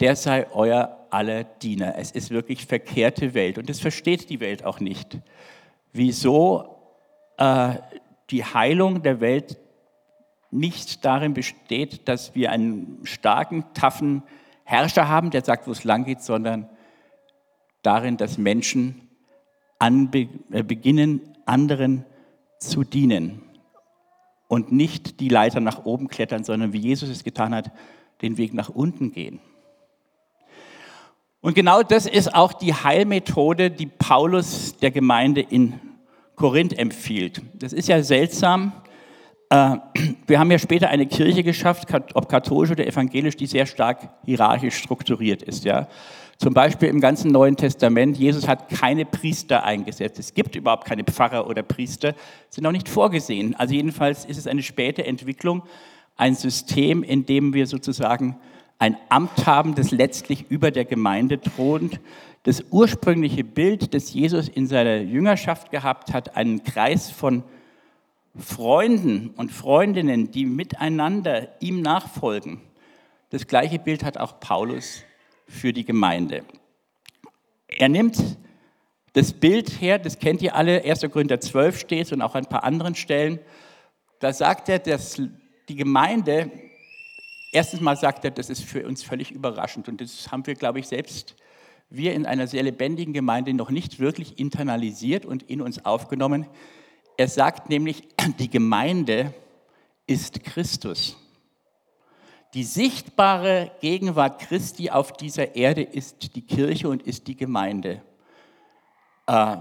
der 0.00 0.16
sei 0.16 0.48
euer 0.50 1.06
aller 1.10 1.44
Diener. 1.44 1.94
Es 1.96 2.10
ist 2.10 2.30
wirklich 2.30 2.66
verkehrte 2.66 3.34
Welt 3.34 3.56
und 3.56 3.68
das 3.68 3.78
versteht 3.78 4.30
die 4.30 4.40
Welt 4.40 4.64
auch 4.64 4.80
nicht. 4.80 5.18
Wieso 5.92 6.74
äh, 7.36 7.74
die 8.30 8.44
Heilung 8.44 9.04
der 9.04 9.20
Welt 9.20 9.58
nicht 10.50 11.04
darin 11.04 11.34
besteht, 11.34 12.08
dass 12.08 12.34
wir 12.34 12.50
einen 12.50 12.98
starken, 13.04 13.64
taffen 13.74 14.24
Herrscher 14.64 15.06
haben, 15.06 15.30
der 15.30 15.44
sagt, 15.44 15.68
wo 15.68 15.70
es 15.70 15.84
lang 15.84 16.04
geht, 16.04 16.22
sondern 16.22 16.68
darin, 17.82 18.16
dass 18.16 18.38
Menschen 18.38 19.08
anbe 19.78 20.28
äh, 20.50 20.62
beginnen, 20.62 21.20
anderen 21.46 22.04
zu 22.58 22.84
dienen 22.84 23.42
und 24.48 24.70
nicht 24.70 25.20
die 25.20 25.28
Leiter 25.28 25.60
nach 25.60 25.84
oben 25.84 26.08
klettern, 26.08 26.44
sondern 26.44 26.72
wie 26.72 26.78
Jesus 26.78 27.08
es 27.08 27.24
getan 27.24 27.54
hat, 27.54 27.70
den 28.20 28.36
Weg 28.36 28.54
nach 28.54 28.68
unten 28.68 29.12
gehen. 29.12 29.40
Und 31.40 31.54
genau 31.54 31.82
das 31.82 32.06
ist 32.06 32.34
auch 32.34 32.52
die 32.52 32.72
Heilmethode, 32.72 33.70
die 33.70 33.86
Paulus 33.86 34.76
der 34.76 34.92
Gemeinde 34.92 35.40
in 35.40 35.80
Korinth 36.36 36.78
empfiehlt. 36.78 37.42
Das 37.54 37.72
ist 37.72 37.88
ja 37.88 38.00
seltsam. 38.02 38.72
Äh, 39.50 39.76
wir 40.26 40.38
haben 40.38 40.50
ja 40.50 40.58
später 40.58 40.88
eine 40.88 41.06
Kirche 41.06 41.42
geschafft, 41.42 41.88
ob 42.14 42.28
katholisch 42.28 42.70
oder 42.70 42.86
evangelisch, 42.86 43.36
die 43.36 43.46
sehr 43.46 43.66
stark 43.66 44.08
hierarchisch 44.24 44.76
strukturiert 44.76 45.42
ist. 45.42 45.64
Ja. 45.64 45.88
Zum 46.42 46.54
Beispiel 46.54 46.88
im 46.88 47.00
ganzen 47.00 47.30
Neuen 47.30 47.56
Testament, 47.56 48.16
Jesus 48.16 48.48
hat 48.48 48.68
keine 48.68 49.04
Priester 49.04 49.62
eingesetzt. 49.62 50.18
Es 50.18 50.34
gibt 50.34 50.56
überhaupt 50.56 50.86
keine 50.86 51.04
Pfarrer 51.04 51.46
oder 51.46 51.62
Priester, 51.62 52.16
sind 52.50 52.66
auch 52.66 52.72
nicht 52.72 52.88
vorgesehen. 52.88 53.54
Also 53.54 53.74
jedenfalls 53.74 54.24
ist 54.24 54.38
es 54.38 54.48
eine 54.48 54.64
späte 54.64 55.06
Entwicklung, 55.06 55.62
ein 56.16 56.34
System, 56.34 57.04
in 57.04 57.26
dem 57.26 57.54
wir 57.54 57.68
sozusagen 57.68 58.38
ein 58.80 58.96
Amt 59.08 59.46
haben, 59.46 59.76
das 59.76 59.92
letztlich 59.92 60.50
über 60.50 60.72
der 60.72 60.84
Gemeinde 60.84 61.40
thront. 61.40 62.00
Das 62.42 62.64
ursprüngliche 62.72 63.44
Bild, 63.44 63.94
das 63.94 64.12
Jesus 64.12 64.48
in 64.48 64.66
seiner 64.66 64.96
Jüngerschaft 64.96 65.70
gehabt 65.70 66.12
hat, 66.12 66.36
einen 66.36 66.64
Kreis 66.64 67.08
von 67.08 67.44
Freunden 68.36 69.30
und 69.36 69.52
Freundinnen, 69.52 70.32
die 70.32 70.46
miteinander 70.46 71.50
ihm 71.60 71.82
nachfolgen. 71.82 72.60
Das 73.30 73.46
gleiche 73.46 73.78
Bild 73.78 74.02
hat 74.02 74.18
auch 74.18 74.40
Paulus 74.40 75.04
für 75.48 75.72
die 75.72 75.84
Gemeinde. 75.84 76.44
Er 77.68 77.88
nimmt 77.88 78.18
das 79.12 79.32
Bild 79.32 79.80
her, 79.80 79.98
das 79.98 80.18
kennt 80.18 80.42
ihr 80.42 80.54
alle, 80.54 80.84
1. 80.84 81.02
Korinther 81.10 81.40
12 81.40 81.78
steht 81.78 82.12
und 82.12 82.22
auch 82.22 82.34
an 82.34 82.44
ein 82.44 82.48
paar 82.48 82.64
anderen 82.64 82.94
Stellen. 82.94 83.38
Da 84.20 84.32
sagt 84.32 84.68
er, 84.68 84.78
dass 84.78 85.20
die 85.68 85.76
Gemeinde, 85.76 86.50
erstens 87.52 87.80
mal 87.80 87.96
sagt 87.96 88.24
er, 88.24 88.30
das 88.30 88.48
ist 88.48 88.64
für 88.64 88.86
uns 88.86 89.02
völlig 89.02 89.30
überraschend 89.30 89.88
und 89.88 90.00
das 90.00 90.30
haben 90.32 90.46
wir, 90.46 90.54
glaube 90.54 90.80
ich, 90.80 90.88
selbst 90.88 91.36
wir 91.90 92.14
in 92.14 92.24
einer 92.24 92.46
sehr 92.46 92.62
lebendigen 92.62 93.12
Gemeinde 93.12 93.52
noch 93.52 93.70
nicht 93.70 93.98
wirklich 93.98 94.38
internalisiert 94.38 95.26
und 95.26 95.42
in 95.42 95.60
uns 95.60 95.84
aufgenommen. 95.84 96.46
Er 97.18 97.28
sagt 97.28 97.68
nämlich, 97.68 98.08
die 98.38 98.48
Gemeinde 98.48 99.34
ist 100.06 100.42
Christus. 100.42 101.18
Die 102.54 102.64
sichtbare 102.64 103.70
Gegenwart 103.80 104.40
Christi 104.40 104.90
auf 104.90 105.12
dieser 105.14 105.56
Erde 105.56 105.82
ist 105.82 106.36
die 106.36 106.42
Kirche 106.42 106.88
und 106.88 107.02
ist 107.02 107.26
die 107.26 107.36
Gemeinde. 107.36 108.02
Äh, 109.26 109.56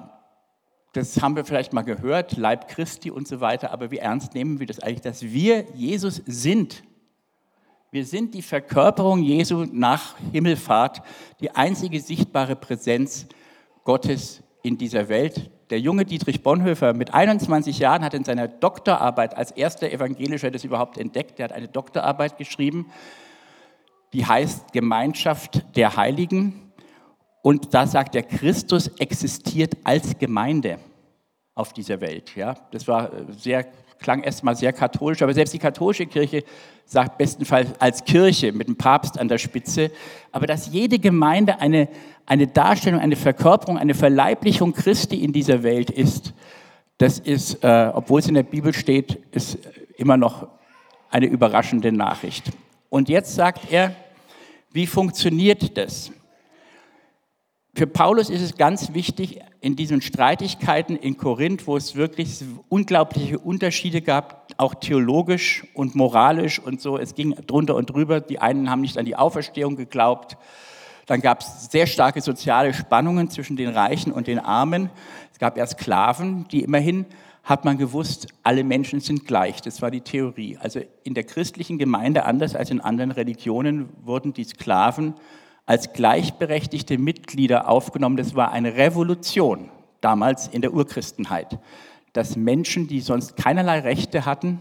das 0.94 1.22
haben 1.22 1.38
wir 1.38 1.46
vielleicht 1.46 1.72
mal 1.72 1.84
gehört, 1.84 2.36
Leib 2.36 2.68
Christi 2.68 3.10
und 3.10 3.28
so 3.28 3.40
weiter, 3.40 3.72
aber 3.72 3.92
wie 3.92 4.00
ernst 4.00 4.34
nehmen 4.34 4.60
wir 4.60 4.68
das 4.68 4.82
eigentlich, 4.82 5.02
dass 5.02 5.24
wir 5.24 5.66
Jesus 5.74 6.22
sind? 6.26 6.84
Wir 7.92 8.06
sind 8.06 8.34
die 8.34 8.42
Verkörperung 8.42 9.24
Jesu 9.24 9.66
nach 9.72 10.18
Himmelfahrt, 10.34 11.02
die 11.40 11.52
einzige 11.52 12.02
sichtbare 12.02 12.58
Präsenz 12.58 13.28
Gottes 13.86 14.44
in 14.64 14.78
dieser 14.78 15.08
Welt. 15.08 15.50
Der 15.72 15.80
junge 15.80 16.04
Dietrich 16.04 16.44
Bonhoeffer 16.44 16.94
mit 16.94 17.14
21 17.14 17.80
Jahren 17.80 18.04
hat 18.04 18.14
in 18.14 18.26
seiner 18.26 18.50
Doktorarbeit 18.50 19.38
als 19.38 19.52
erster 19.52 19.90
Evangelischer 19.90 20.52
das 20.52 20.66
überhaupt 20.66 20.98
entdeckt. 20.98 21.40
Er 21.40 21.46
hat 21.46 21.54
eine 21.54 21.70
Doktorarbeit 21.70 22.38
geschrieben, 22.38 22.92
die 24.12 24.26
heißt 24.26 24.74
Gemeinschaft 24.74 25.64
der 25.78 25.96
Heiligen. 25.96 26.74
Und 27.42 27.74
da 27.74 27.88
sagt 27.88 28.16
er, 28.16 28.24
Christus 28.24 28.90
existiert 29.00 29.78
als 29.86 30.20
Gemeinde 30.20 30.78
auf 31.56 31.72
dieser 31.72 32.02
Welt. 32.02 32.36
Ja, 32.36 32.56
das 32.72 32.86
war 32.90 33.10
sehr, 33.30 33.66
klang 34.02 34.24
erstmal 34.24 34.56
sehr 34.56 34.74
katholisch, 34.74 35.22
aber 35.22 35.34
selbst 35.34 35.54
die 35.54 35.60
katholische 35.60 36.06
Kirche 36.06 36.44
sagt 36.86 37.18
bestenfalls 37.18 37.70
als 37.80 38.04
Kirche 38.04 38.52
mit 38.52 38.68
dem 38.68 38.76
Papst 38.76 39.18
an 39.18 39.28
der 39.30 39.38
Spitze. 39.38 39.92
Aber 40.32 40.48
dass 40.48 40.68
jede 40.68 41.00
Gemeinde 41.00 41.60
eine 41.60 41.88
eine 42.26 42.48
Darstellung, 42.48 43.02
eine 43.02 43.16
Verkörperung, 43.18 43.78
eine 43.78 43.94
Verleiblichung 43.94 44.74
Christi 44.74 45.24
in 45.24 45.34
dieser 45.34 45.64
Welt 45.64 45.90
ist, 45.90 46.34
das 46.98 47.20
ist, 47.20 47.64
äh, 47.64 47.92
obwohl 47.94 48.20
es 48.20 48.28
in 48.28 48.36
der 48.36 48.44
Bibel 48.44 48.74
steht, 48.74 49.20
ist 49.32 49.58
immer 49.98 50.18
noch 50.18 50.48
eine 51.10 51.26
überraschende 51.26 51.92
Nachricht. 51.92 52.52
Und 52.90 53.10
jetzt 53.10 53.36
sagt 53.36 53.72
er, 53.72 53.94
wie 54.72 54.88
funktioniert 54.88 55.78
das? 55.78 56.12
Für 57.74 57.88
Paulus 57.88 58.30
ist 58.30 58.42
es 58.42 58.58
ganz 58.58 58.94
wichtig, 58.94 59.40
in 59.62 59.78
diesen 59.78 60.02
Streitigkeiten 60.02 60.98
in 60.98 61.16
Korinth, 61.16 61.68
wo 61.68 61.78
es 61.78 61.96
wirklich 61.96 62.44
unglaubliche 62.68 63.40
Unterschiede 63.40 64.02
gab, 64.02 64.48
auch 64.58 64.76
theologisch 64.76 65.66
und 65.74 65.96
moralisch 65.96 66.60
und 66.60 66.82
so, 66.82 66.98
es 66.98 67.16
ging 67.16 67.34
drunter 67.48 67.76
und 67.76 67.90
drüber, 67.90 68.20
die 68.20 68.40
einen 68.40 68.70
haben 68.70 68.82
nicht 68.82 68.98
an 68.98 69.06
die 69.06 69.16
Auferstehung 69.16 69.78
geglaubt, 69.78 70.36
dann 71.06 71.22
gab 71.22 71.42
es 71.42 71.72
sehr 71.72 71.88
starke 71.88 72.20
soziale 72.22 72.74
Spannungen 72.74 73.30
zwischen 73.30 73.56
den 73.56 73.70
Reichen 73.70 74.12
und 74.12 74.28
den 74.28 74.40
Armen. 74.40 74.90
Es 75.32 75.40
gab 75.40 75.58
ja 75.58 75.66
Sklaven, 75.66 76.48
die 76.52 76.64
immerhin 76.64 77.06
hat 77.44 77.66
man 77.66 77.78
gewusst, 77.78 78.28
alle 78.44 78.64
Menschen 78.64 79.00
sind 79.00 79.26
gleich. 79.26 79.62
Das 79.62 79.82
war 79.82 79.92
die 79.92 80.02
Theorie. 80.02 80.58
Also 80.60 80.82
in 81.04 81.14
der 81.14 81.24
christlichen 81.24 81.78
Gemeinde, 81.78 82.26
anders 82.26 82.56
als 82.56 82.70
in 82.70 82.82
anderen 82.82 83.12
Religionen, 83.12 83.90
wurden 84.04 84.34
die 84.34 84.44
Sklaven 84.44 85.16
als 85.72 85.94
gleichberechtigte 85.94 86.98
Mitglieder 86.98 87.70
aufgenommen. 87.70 88.18
Das 88.18 88.36
war 88.36 88.52
eine 88.52 88.76
Revolution 88.76 89.70
damals 90.02 90.50
in 90.50 90.62
der 90.62 90.74
Urchristenheit, 90.74 91.60
dass 92.12 92.36
Menschen, 92.36 92.90
die 92.90 93.00
sonst 93.00 93.38
keinerlei 93.38 93.80
Rechte 93.80 94.26
hatten, 94.26 94.60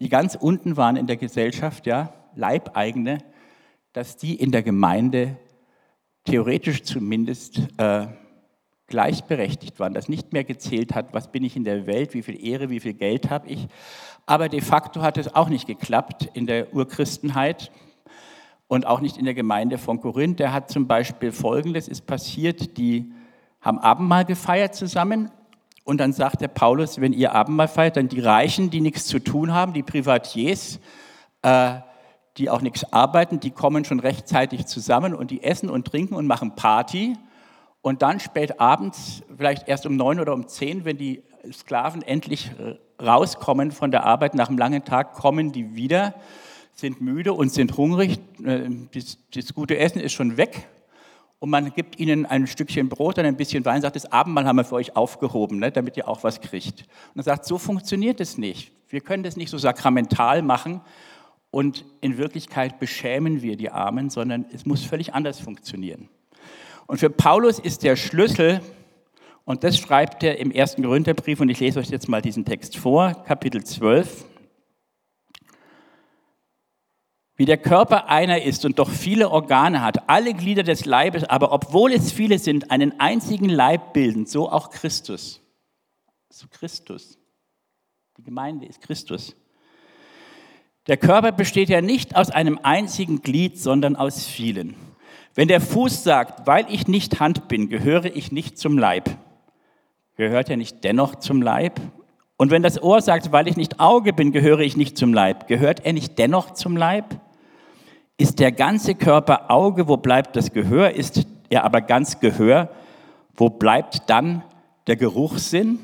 die 0.00 0.10
ganz 0.10 0.34
unten 0.34 0.76
waren 0.76 0.96
in 0.96 1.06
der 1.06 1.16
Gesellschaft, 1.16 1.86
ja, 1.86 2.12
Leibeigene, 2.34 3.24
dass 3.94 4.18
die 4.18 4.34
in 4.34 4.52
der 4.52 4.62
Gemeinde 4.62 5.38
theoretisch 6.26 6.82
zumindest 6.82 7.62
äh, 7.78 8.08
gleichberechtigt 8.86 9.80
waren, 9.80 9.94
dass 9.94 10.10
nicht 10.10 10.34
mehr 10.34 10.44
gezählt 10.44 10.94
hat, 10.94 11.14
was 11.14 11.32
bin 11.32 11.42
ich 11.42 11.56
in 11.56 11.64
der 11.64 11.86
Welt, 11.86 12.12
wie 12.12 12.20
viel 12.20 12.46
Ehre, 12.46 12.68
wie 12.68 12.80
viel 12.80 12.92
Geld 12.92 13.30
habe 13.30 13.48
ich. 13.48 13.66
Aber 14.26 14.50
de 14.50 14.60
facto 14.60 15.00
hat 15.00 15.16
es 15.16 15.34
auch 15.34 15.48
nicht 15.48 15.66
geklappt 15.66 16.28
in 16.34 16.46
der 16.46 16.74
Urchristenheit 16.74 17.70
und 18.68 18.86
auch 18.86 19.00
nicht 19.00 19.16
in 19.16 19.24
der 19.24 19.34
Gemeinde 19.34 19.78
von 19.78 20.00
Korinth. 20.00 20.40
Der 20.40 20.52
hat 20.52 20.70
zum 20.70 20.86
Beispiel 20.86 21.32
Folgendes 21.32 21.88
ist 21.88 22.06
passiert, 22.06 22.76
die 22.76 23.12
haben 23.60 23.78
Abendmahl 23.78 24.24
gefeiert 24.24 24.74
zusammen 24.74 25.30
und 25.84 25.98
dann 25.98 26.12
sagt 26.12 26.40
der 26.40 26.48
Paulus, 26.48 27.00
wenn 27.00 27.12
ihr 27.12 27.34
Abendmahl 27.34 27.68
feiert, 27.68 27.96
dann 27.96 28.08
die 28.08 28.20
Reichen, 28.20 28.70
die 28.70 28.80
nichts 28.80 29.06
zu 29.06 29.18
tun 29.18 29.52
haben, 29.52 29.74
die 29.74 29.82
Privatiers, 29.82 30.80
äh, 31.42 31.74
die 32.38 32.50
auch 32.50 32.62
nichts 32.62 32.90
arbeiten, 32.92 33.38
die 33.38 33.50
kommen 33.50 33.84
schon 33.84 34.00
rechtzeitig 34.00 34.66
zusammen 34.66 35.14
und 35.14 35.30
die 35.30 35.42
essen 35.42 35.68
und 35.70 35.86
trinken 35.86 36.14
und 36.14 36.26
machen 36.26 36.56
Party. 36.56 37.16
Und 37.82 38.00
dann 38.00 38.18
spät 38.18 38.60
abends, 38.60 39.22
vielleicht 39.36 39.68
erst 39.68 39.84
um 39.84 39.94
neun 39.94 40.18
oder 40.18 40.32
um 40.32 40.48
zehn, 40.48 40.86
wenn 40.86 40.96
die 40.96 41.22
Sklaven 41.52 42.00
endlich 42.00 42.50
rauskommen 43.00 43.70
von 43.70 43.90
der 43.90 44.04
Arbeit 44.04 44.34
nach 44.34 44.48
einem 44.48 44.56
langen 44.56 44.84
Tag, 44.84 45.12
kommen 45.12 45.52
die 45.52 45.74
wieder, 45.74 46.14
sind 46.74 47.00
müde 47.00 47.32
und 47.32 47.52
sind 47.52 47.76
hungrig. 47.76 48.18
Äh, 48.44 48.68
das, 48.92 49.18
das 49.34 49.54
gute 49.54 49.78
Essen 49.78 50.00
ist 50.00 50.12
schon 50.12 50.36
weg. 50.36 50.68
Und 51.38 51.50
man 51.50 51.72
gibt 51.74 51.98
ihnen 52.00 52.24
ein 52.24 52.46
Stückchen 52.46 52.88
Brot 52.88 53.18
und 53.18 53.26
ein 53.26 53.36
bisschen 53.36 53.64
Wein, 53.64 53.82
sagt, 53.82 53.96
das 53.96 54.10
Abendmahl 54.10 54.46
haben 54.46 54.56
wir 54.56 54.64
für 54.64 54.76
euch 54.76 54.96
aufgehoben, 54.96 55.58
ne, 55.58 55.70
damit 55.70 55.96
ihr 55.96 56.08
auch 56.08 56.24
was 56.24 56.40
kriegt. 56.40 56.86
Und 57.14 57.20
er 57.20 57.24
sagt, 57.24 57.44
so 57.44 57.58
funktioniert 57.58 58.20
es 58.20 58.38
nicht. 58.38 58.72
Wir 58.88 59.00
können 59.00 59.22
das 59.22 59.36
nicht 59.36 59.50
so 59.50 59.58
sakramental 59.58 60.40
machen, 60.42 60.80
und 61.54 61.84
in 62.00 62.18
Wirklichkeit 62.18 62.80
beschämen 62.80 63.40
wir 63.40 63.56
die 63.56 63.70
Armen, 63.70 64.10
sondern 64.10 64.44
es 64.52 64.66
muss 64.66 64.84
völlig 64.84 65.14
anders 65.14 65.38
funktionieren. 65.38 66.08
Und 66.88 66.98
für 66.98 67.10
Paulus 67.10 67.60
ist 67.60 67.84
der 67.84 67.94
Schlüssel, 67.94 68.60
und 69.44 69.62
das 69.62 69.78
schreibt 69.78 70.24
er 70.24 70.40
im 70.40 70.50
ersten 70.50 70.82
Korintherbrief, 70.82 71.38
und 71.38 71.48
ich 71.50 71.60
lese 71.60 71.78
euch 71.78 71.90
jetzt 71.90 72.08
mal 72.08 72.20
diesen 72.20 72.44
Text 72.44 72.76
vor, 72.76 73.22
Kapitel 73.24 73.62
12. 73.62 74.24
Wie 77.36 77.46
der 77.46 77.56
Körper 77.58 78.08
einer 78.08 78.42
ist 78.42 78.64
und 78.64 78.78
doch 78.78 78.88
viele 78.88 79.30
Organe 79.30 79.82
hat, 79.82 80.08
alle 80.08 80.34
Glieder 80.34 80.62
des 80.62 80.84
Leibes, 80.84 81.24
aber 81.24 81.52
obwohl 81.52 81.92
es 81.92 82.12
viele 82.12 82.38
sind, 82.38 82.70
einen 82.70 83.00
einzigen 83.00 83.48
Leib 83.48 83.92
bilden, 83.92 84.26
so 84.26 84.50
auch 84.50 84.70
Christus. 84.70 85.40
So 86.30 86.46
Christus. 86.48 87.18
Die 88.18 88.22
Gemeinde 88.22 88.66
ist 88.66 88.80
Christus. 88.80 89.34
Der 90.86 90.96
Körper 90.96 91.32
besteht 91.32 91.70
ja 91.70 91.80
nicht 91.80 92.14
aus 92.14 92.30
einem 92.30 92.60
einzigen 92.62 93.22
Glied, 93.22 93.58
sondern 93.58 93.96
aus 93.96 94.26
vielen. 94.26 94.76
Wenn 95.34 95.48
der 95.48 95.60
Fuß 95.60 96.04
sagt, 96.04 96.46
weil 96.46 96.66
ich 96.68 96.86
nicht 96.86 97.18
Hand 97.18 97.48
bin, 97.48 97.68
gehöre 97.68 98.14
ich 98.14 98.30
nicht 98.30 98.58
zum 98.58 98.78
Leib, 98.78 99.10
gehört 100.16 100.50
er 100.50 100.56
nicht 100.56 100.84
dennoch 100.84 101.16
zum 101.16 101.42
Leib? 101.42 101.80
Und 102.36 102.50
wenn 102.50 102.62
das 102.62 102.80
Ohr 102.80 103.00
sagt, 103.00 103.32
weil 103.32 103.48
ich 103.48 103.56
nicht 103.56 103.80
Auge 103.80 104.12
bin, 104.12 104.30
gehöre 104.30 104.60
ich 104.60 104.76
nicht 104.76 104.96
zum 104.96 105.12
Leib, 105.12 105.48
gehört 105.48 105.84
er 105.84 105.92
nicht 105.92 106.18
dennoch 106.18 106.52
zum 106.52 106.76
Leib? 106.76 107.20
Ist 108.16 108.38
der 108.38 108.52
ganze 108.52 108.94
Körper 108.94 109.50
Auge, 109.50 109.88
wo 109.88 109.96
bleibt 109.96 110.36
das 110.36 110.52
Gehör? 110.52 110.92
Ist 110.92 111.26
er 111.50 111.64
aber 111.64 111.80
ganz 111.80 112.20
Gehör, 112.20 112.70
wo 113.34 113.50
bleibt 113.50 114.08
dann 114.08 114.42
der 114.86 114.96
Geruchssinn? 114.96 115.80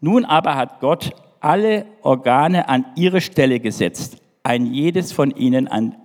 Nun 0.00 0.24
aber 0.24 0.56
hat 0.56 0.80
Gott 0.80 1.12
alle 1.40 1.86
Organe 2.02 2.68
an 2.68 2.84
ihre 2.96 3.20
Stelle 3.20 3.60
gesetzt, 3.60 4.18
ein 4.42 4.66
jedes 4.66 5.12
von 5.12 5.30
ihnen 5.30 5.68
an 5.68 5.96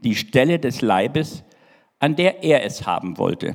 die 0.00 0.16
Stelle 0.16 0.58
des 0.58 0.82
Leibes, 0.82 1.44
an 2.00 2.16
der 2.16 2.42
er 2.42 2.64
es 2.64 2.86
haben 2.86 3.18
wollte. 3.18 3.54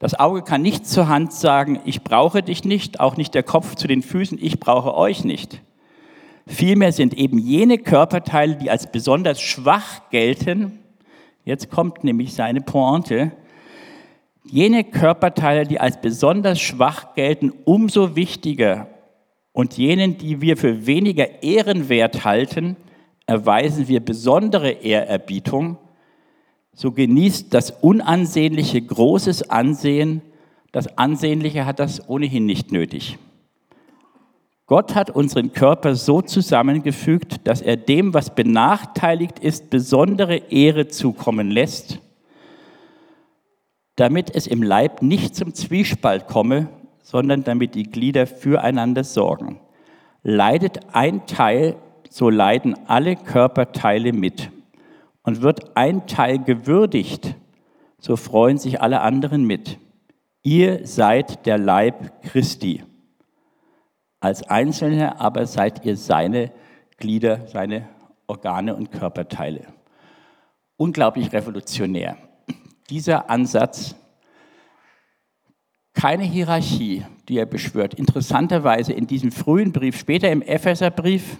Das 0.00 0.18
Auge 0.18 0.42
kann 0.42 0.62
nicht 0.62 0.86
zur 0.86 1.08
Hand 1.08 1.32
sagen, 1.32 1.80
ich 1.84 2.02
brauche 2.02 2.42
dich 2.42 2.64
nicht, 2.64 3.00
auch 3.00 3.16
nicht 3.16 3.34
der 3.34 3.42
Kopf 3.42 3.74
zu 3.74 3.86
den 3.86 4.02
Füßen, 4.02 4.38
ich 4.40 4.58
brauche 4.58 4.94
euch 4.94 5.24
nicht. 5.24 5.60
Vielmehr 6.50 6.92
sind 6.92 7.14
eben 7.14 7.38
jene 7.38 7.78
Körperteile, 7.78 8.56
die 8.56 8.70
als 8.70 8.90
besonders 8.90 9.40
schwach 9.40 10.10
gelten, 10.10 10.80
Jetzt 11.44 11.70
kommt 11.70 12.04
nämlich 12.04 12.34
seine 12.34 12.60
Pointe. 12.60 13.32
Jene 14.44 14.84
Körperteile, 14.84 15.66
die 15.66 15.80
als 15.80 16.00
besonders 16.00 16.60
schwach 16.60 17.14
gelten, 17.14 17.52
umso 17.64 18.14
wichtiger. 18.14 18.88
Und 19.52 19.76
jenen, 19.76 20.18
die 20.18 20.40
wir 20.40 20.56
für 20.56 20.86
weniger 20.86 21.42
ehrenwert 21.42 22.24
halten, 22.24 22.76
erweisen 23.26 23.88
wir 23.88 24.00
besondere 24.00 24.70
Ehrerbietung. 24.70 25.78
So 26.72 26.92
genießt 26.92 27.52
das 27.52 27.70
Unansehnliche 27.70 28.80
großes 28.80 29.50
Ansehen, 29.50 30.22
das 30.72 30.98
Ansehnliche 30.98 31.66
hat 31.66 31.80
das 31.80 32.08
ohnehin 32.08 32.46
nicht 32.46 32.70
nötig. 32.70 33.18
Gott 34.70 34.94
hat 34.94 35.10
unseren 35.10 35.52
Körper 35.52 35.96
so 35.96 36.22
zusammengefügt, 36.22 37.48
dass 37.48 37.60
er 37.60 37.76
dem, 37.76 38.14
was 38.14 38.36
benachteiligt 38.36 39.40
ist, 39.40 39.68
besondere 39.68 40.36
Ehre 40.36 40.86
zukommen 40.86 41.50
lässt, 41.50 41.98
damit 43.96 44.32
es 44.32 44.46
im 44.46 44.62
Leib 44.62 45.02
nicht 45.02 45.34
zum 45.34 45.54
Zwiespalt 45.54 46.28
komme, 46.28 46.68
sondern 47.02 47.42
damit 47.42 47.74
die 47.74 47.82
Glieder 47.82 48.28
füreinander 48.28 49.02
sorgen. 49.02 49.58
Leidet 50.22 50.78
ein 50.92 51.26
Teil, 51.26 51.74
so 52.08 52.30
leiden 52.30 52.76
alle 52.86 53.16
Körperteile 53.16 54.12
mit. 54.12 54.52
Und 55.24 55.42
wird 55.42 55.76
ein 55.76 56.06
Teil 56.06 56.38
gewürdigt, 56.38 57.34
so 57.98 58.14
freuen 58.14 58.58
sich 58.58 58.80
alle 58.80 59.00
anderen 59.00 59.48
mit. 59.48 59.78
Ihr 60.44 60.86
seid 60.86 61.44
der 61.44 61.58
Leib 61.58 62.22
Christi. 62.22 62.84
Als 64.20 64.42
Einzelne 64.42 65.18
aber 65.18 65.46
seid 65.46 65.84
ihr 65.84 65.96
seine 65.96 66.52
Glieder, 66.98 67.46
seine 67.48 67.88
Organe 68.26 68.76
und 68.76 68.92
Körperteile. 68.92 69.66
Unglaublich 70.76 71.32
revolutionär. 71.32 72.16
Dieser 72.90 73.30
Ansatz, 73.30 73.94
keine 75.94 76.22
Hierarchie, 76.22 77.04
die 77.28 77.38
er 77.38 77.46
beschwört. 77.46 77.94
Interessanterweise 77.94 78.92
in 78.92 79.06
diesem 79.06 79.32
frühen 79.32 79.72
Brief, 79.72 79.98
später 79.98 80.30
im 80.30 80.42
Epheserbrief, 80.42 81.38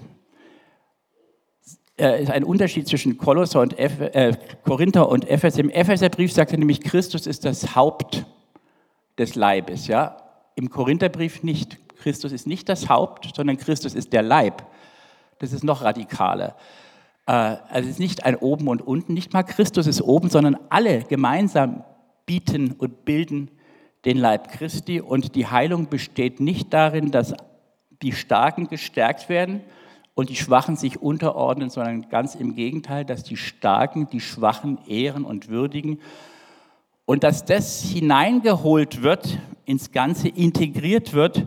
äh, 1.98 2.22
ist 2.22 2.30
ein 2.30 2.44
Unterschied 2.44 2.88
zwischen 2.88 3.18
Kolosser 3.18 3.60
und 3.60 3.78
Eph 3.78 4.00
äh, 4.00 4.32
Korinther 4.64 5.08
und 5.08 5.28
Epheser. 5.28 5.60
Im 5.60 5.70
Epheserbrief 5.70 6.32
sagt 6.32 6.52
er 6.52 6.58
nämlich, 6.58 6.80
Christus 6.80 7.26
ist 7.26 7.44
das 7.44 7.76
Haupt 7.76 8.24
des 9.18 9.34
Leibes. 9.34 9.86
Ja? 9.86 10.16
Im 10.54 10.70
Korintherbrief 10.70 11.42
nicht. 11.42 11.78
Christus 12.00 12.32
ist 12.32 12.46
nicht 12.46 12.68
das 12.68 12.88
Haupt, 12.88 13.30
sondern 13.34 13.56
Christus 13.56 13.94
ist 13.94 14.12
der 14.12 14.22
Leib. 14.22 14.66
Das 15.38 15.52
ist 15.52 15.64
noch 15.64 15.82
radikaler. 15.82 16.56
Äh, 17.26 17.32
also 17.32 17.88
es 17.88 17.88
ist 17.88 17.98
nicht 17.98 18.24
ein 18.24 18.36
Oben 18.36 18.68
und 18.68 18.82
Unten, 18.82 19.14
nicht 19.14 19.32
mal 19.32 19.42
Christus 19.42 19.86
ist 19.86 20.02
oben, 20.02 20.30
sondern 20.30 20.56
alle 20.68 21.02
gemeinsam 21.04 21.84
bieten 22.26 22.72
und 22.72 23.04
bilden 23.04 23.50
den 24.04 24.18
Leib 24.18 24.50
Christi. 24.50 25.00
Und 25.00 25.34
die 25.34 25.46
Heilung 25.46 25.88
besteht 25.88 26.40
nicht 26.40 26.72
darin, 26.72 27.10
dass 27.10 27.34
die 28.02 28.12
Starken 28.12 28.68
gestärkt 28.68 29.28
werden 29.28 29.60
und 30.14 30.30
die 30.30 30.36
Schwachen 30.36 30.76
sich 30.76 31.00
unterordnen, 31.00 31.70
sondern 31.70 32.08
ganz 32.08 32.34
im 32.34 32.54
Gegenteil, 32.54 33.04
dass 33.04 33.22
die 33.22 33.36
Starken 33.36 34.08
die 34.10 34.20
Schwachen 34.20 34.78
ehren 34.86 35.24
und 35.24 35.48
würdigen 35.48 36.00
und 37.04 37.24
dass 37.24 37.44
das 37.44 37.82
hineingeholt 37.82 39.02
wird, 39.02 39.38
ins 39.64 39.92
Ganze 39.92 40.28
integriert 40.28 41.12
wird 41.12 41.46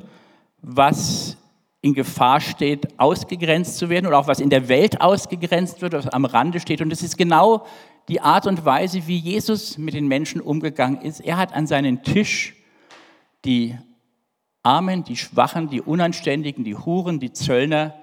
was 0.64 1.38
in 1.82 1.94
Gefahr 1.94 2.40
steht, 2.40 2.98
ausgegrenzt 2.98 3.78
zu 3.78 3.90
werden 3.90 4.08
oder 4.08 4.18
auch 4.18 4.28
was 4.28 4.40
in 4.40 4.50
der 4.50 4.70
Welt 4.70 5.02
ausgegrenzt 5.02 5.82
wird, 5.82 5.94
was 5.94 6.08
am 6.08 6.24
Rande 6.24 6.62
steht. 6.62 6.82
Und 6.82 6.90
das 6.90 7.04
ist 7.04 7.18
genau 7.18 7.68
die 8.08 8.22
Art 8.22 8.48
und 8.48 8.64
Weise, 8.64 9.06
wie 9.06 9.18
Jesus 9.18 9.78
mit 9.78 9.94
den 9.94 10.08
Menschen 10.08 10.40
umgegangen 10.40 11.02
ist. 11.02 11.20
Er 11.20 11.38
hat 11.38 11.54
an 11.54 11.68
seinen 11.68 12.02
Tisch 12.02 12.56
die 13.44 13.78
Armen, 14.64 15.04
die 15.04 15.18
Schwachen, 15.18 15.70
die 15.70 15.82
Unanständigen, 15.82 16.64
die 16.64 16.78
Huren, 16.78 17.20
die 17.20 17.34
Zöllner 17.34 17.94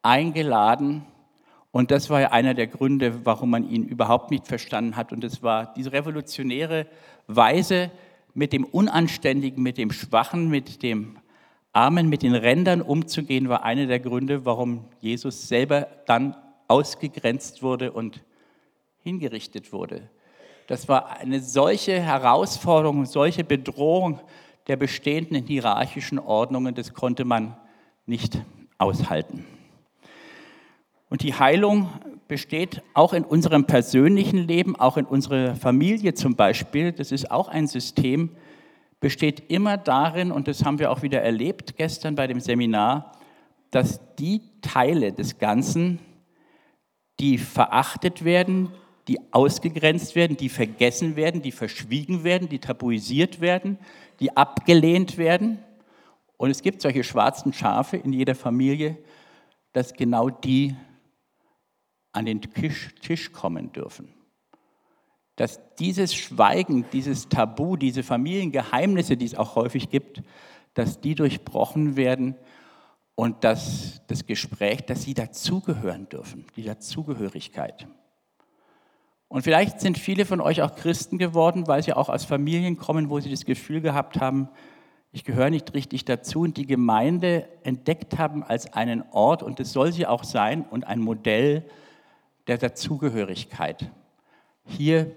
eingeladen. 0.00 1.04
Und 1.70 1.90
das 1.90 2.08
war 2.08 2.22
ja 2.22 2.30
einer 2.30 2.54
der 2.54 2.66
Gründe, 2.66 3.26
warum 3.26 3.50
man 3.50 3.68
ihn 3.68 3.84
überhaupt 3.84 4.30
nicht 4.30 4.46
verstanden 4.46 4.96
hat. 4.96 5.12
Und 5.12 5.22
das 5.22 5.42
war 5.42 5.74
diese 5.74 5.92
revolutionäre 5.92 6.86
Weise, 7.26 7.90
mit 8.34 8.54
dem 8.54 8.64
Unanständigen, 8.64 9.62
mit 9.62 9.76
dem 9.76 9.92
Schwachen, 9.92 10.48
mit 10.48 10.82
dem 10.82 11.18
Armen 11.72 12.08
mit 12.08 12.22
den 12.22 12.34
Rändern 12.34 12.82
umzugehen, 12.82 13.48
war 13.48 13.64
einer 13.64 13.86
der 13.86 14.00
Gründe, 14.00 14.44
warum 14.44 14.84
Jesus 15.00 15.48
selber 15.48 15.88
dann 16.06 16.36
ausgegrenzt 16.68 17.62
wurde 17.62 17.92
und 17.92 18.22
hingerichtet 19.02 19.72
wurde. 19.72 20.10
Das 20.66 20.88
war 20.88 21.18
eine 21.18 21.40
solche 21.40 22.00
Herausforderung, 22.00 23.06
solche 23.06 23.44
Bedrohung 23.44 24.20
der 24.68 24.76
bestehenden 24.76 25.46
hierarchischen 25.46 26.18
Ordnungen, 26.18 26.74
das 26.74 26.94
konnte 26.94 27.24
man 27.24 27.56
nicht 28.06 28.40
aushalten. 28.78 29.44
Und 31.08 31.22
die 31.22 31.34
Heilung 31.34 31.90
besteht 32.28 32.80
auch 32.94 33.12
in 33.12 33.24
unserem 33.24 33.66
persönlichen 33.66 34.38
Leben, 34.46 34.76
auch 34.76 34.96
in 34.96 35.04
unserer 35.04 35.56
Familie 35.56 36.14
zum 36.14 36.36
Beispiel. 36.36 36.92
Das 36.92 37.12
ist 37.12 37.30
auch 37.30 37.48
ein 37.48 37.66
System, 37.66 38.30
besteht 39.02 39.50
immer 39.50 39.76
darin, 39.76 40.30
und 40.30 40.46
das 40.46 40.64
haben 40.64 40.78
wir 40.78 40.92
auch 40.92 41.02
wieder 41.02 41.20
erlebt 41.20 41.76
gestern 41.76 42.14
bei 42.14 42.28
dem 42.28 42.38
Seminar, 42.38 43.18
dass 43.72 44.00
die 44.14 44.40
Teile 44.62 45.12
des 45.12 45.38
Ganzen, 45.38 45.98
die 47.18 47.36
verachtet 47.36 48.24
werden, 48.24 48.70
die 49.08 49.18
ausgegrenzt 49.32 50.14
werden, 50.14 50.36
die 50.36 50.48
vergessen 50.48 51.16
werden, 51.16 51.42
die 51.42 51.50
verschwiegen 51.50 52.22
werden, 52.22 52.48
die 52.48 52.60
tabuisiert 52.60 53.40
werden, 53.40 53.76
die 54.20 54.36
abgelehnt 54.36 55.18
werden. 55.18 55.58
Und 56.36 56.50
es 56.50 56.62
gibt 56.62 56.80
solche 56.80 57.02
schwarzen 57.02 57.52
Schafe 57.52 57.96
in 57.96 58.12
jeder 58.12 58.36
Familie, 58.36 58.98
dass 59.72 59.94
genau 59.94 60.30
die 60.30 60.76
an 62.12 62.26
den 62.26 62.40
Tisch, 62.40 62.94
Tisch 63.00 63.32
kommen 63.32 63.72
dürfen 63.72 64.21
dass 65.36 65.60
dieses 65.76 66.14
Schweigen, 66.14 66.84
dieses 66.92 67.28
Tabu, 67.28 67.76
diese 67.76 68.02
Familiengeheimnisse, 68.02 69.16
die 69.16 69.24
es 69.24 69.34
auch 69.34 69.56
häufig 69.56 69.88
gibt, 69.88 70.22
dass 70.74 71.00
die 71.00 71.14
durchbrochen 71.14 71.96
werden 71.96 72.36
und 73.14 73.44
dass 73.44 74.02
das 74.06 74.26
Gespräch, 74.26 74.82
dass 74.82 75.02
sie 75.02 75.14
dazugehören 75.14 76.08
dürfen, 76.08 76.46
die 76.56 76.64
Dazugehörigkeit. 76.64 77.86
Und 79.28 79.42
vielleicht 79.42 79.80
sind 79.80 79.96
viele 79.96 80.26
von 80.26 80.40
euch 80.40 80.60
auch 80.60 80.74
Christen 80.74 81.16
geworden, 81.16 81.66
weil 81.66 81.82
sie 81.82 81.94
auch 81.94 82.10
aus 82.10 82.24
Familien 82.24 82.76
kommen, 82.76 83.08
wo 83.08 83.18
sie 83.20 83.30
das 83.30 83.46
Gefühl 83.46 83.80
gehabt 83.80 84.20
haben, 84.20 84.48
ich 85.14 85.24
gehöre 85.24 85.50
nicht 85.50 85.74
richtig 85.74 86.06
dazu 86.06 86.40
und 86.40 86.56
die 86.56 86.66
Gemeinde 86.66 87.46
entdeckt 87.64 88.18
haben 88.18 88.42
als 88.42 88.72
einen 88.72 89.04
Ort, 89.10 89.42
und 89.42 89.60
es 89.60 89.72
soll 89.72 89.92
sie 89.92 90.06
auch 90.06 90.24
sein, 90.24 90.62
und 90.62 90.86
ein 90.86 91.00
Modell 91.00 91.66
der 92.46 92.56
Dazugehörigkeit. 92.56 93.90
Hier 94.64 95.14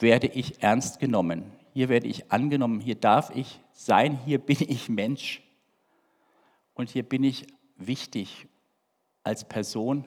werde 0.00 0.26
ich 0.26 0.62
ernst 0.62 0.98
genommen. 0.98 1.44
Hier 1.72 1.88
werde 1.88 2.08
ich 2.08 2.32
angenommen. 2.32 2.80
Hier 2.80 2.94
darf 2.94 3.30
ich 3.34 3.60
sein. 3.72 4.18
Hier 4.24 4.38
bin 4.38 4.56
ich 4.60 4.88
Mensch. 4.88 5.42
Und 6.74 6.90
hier 6.90 7.02
bin 7.02 7.24
ich 7.24 7.46
wichtig 7.76 8.46
als 9.22 9.46
Person. 9.46 10.04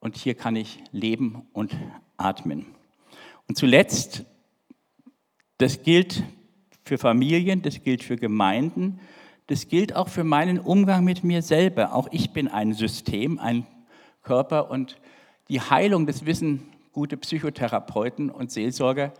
Und 0.00 0.16
hier 0.16 0.34
kann 0.34 0.56
ich 0.56 0.82
leben 0.92 1.48
und 1.52 1.76
atmen. 2.16 2.66
Und 3.48 3.56
zuletzt, 3.56 4.24
das 5.58 5.82
gilt 5.82 6.22
für 6.84 6.98
Familien, 6.98 7.62
das 7.62 7.82
gilt 7.82 8.02
für 8.02 8.16
Gemeinden, 8.16 9.00
das 9.46 9.68
gilt 9.68 9.94
auch 9.94 10.08
für 10.08 10.24
meinen 10.24 10.58
Umgang 10.58 11.04
mit 11.04 11.24
mir 11.24 11.42
selber. 11.42 11.94
Auch 11.94 12.08
ich 12.10 12.32
bin 12.32 12.48
ein 12.48 12.72
System, 12.72 13.38
ein 13.38 13.66
Körper 14.22 14.70
und 14.70 15.00
die 15.48 15.60
Heilung, 15.60 16.06
das 16.06 16.24
wissen 16.26 16.71
gute 16.92 17.16
Psychotherapeuten 17.16 18.30
und 18.30 18.50
Seelsorger, 18.50 19.12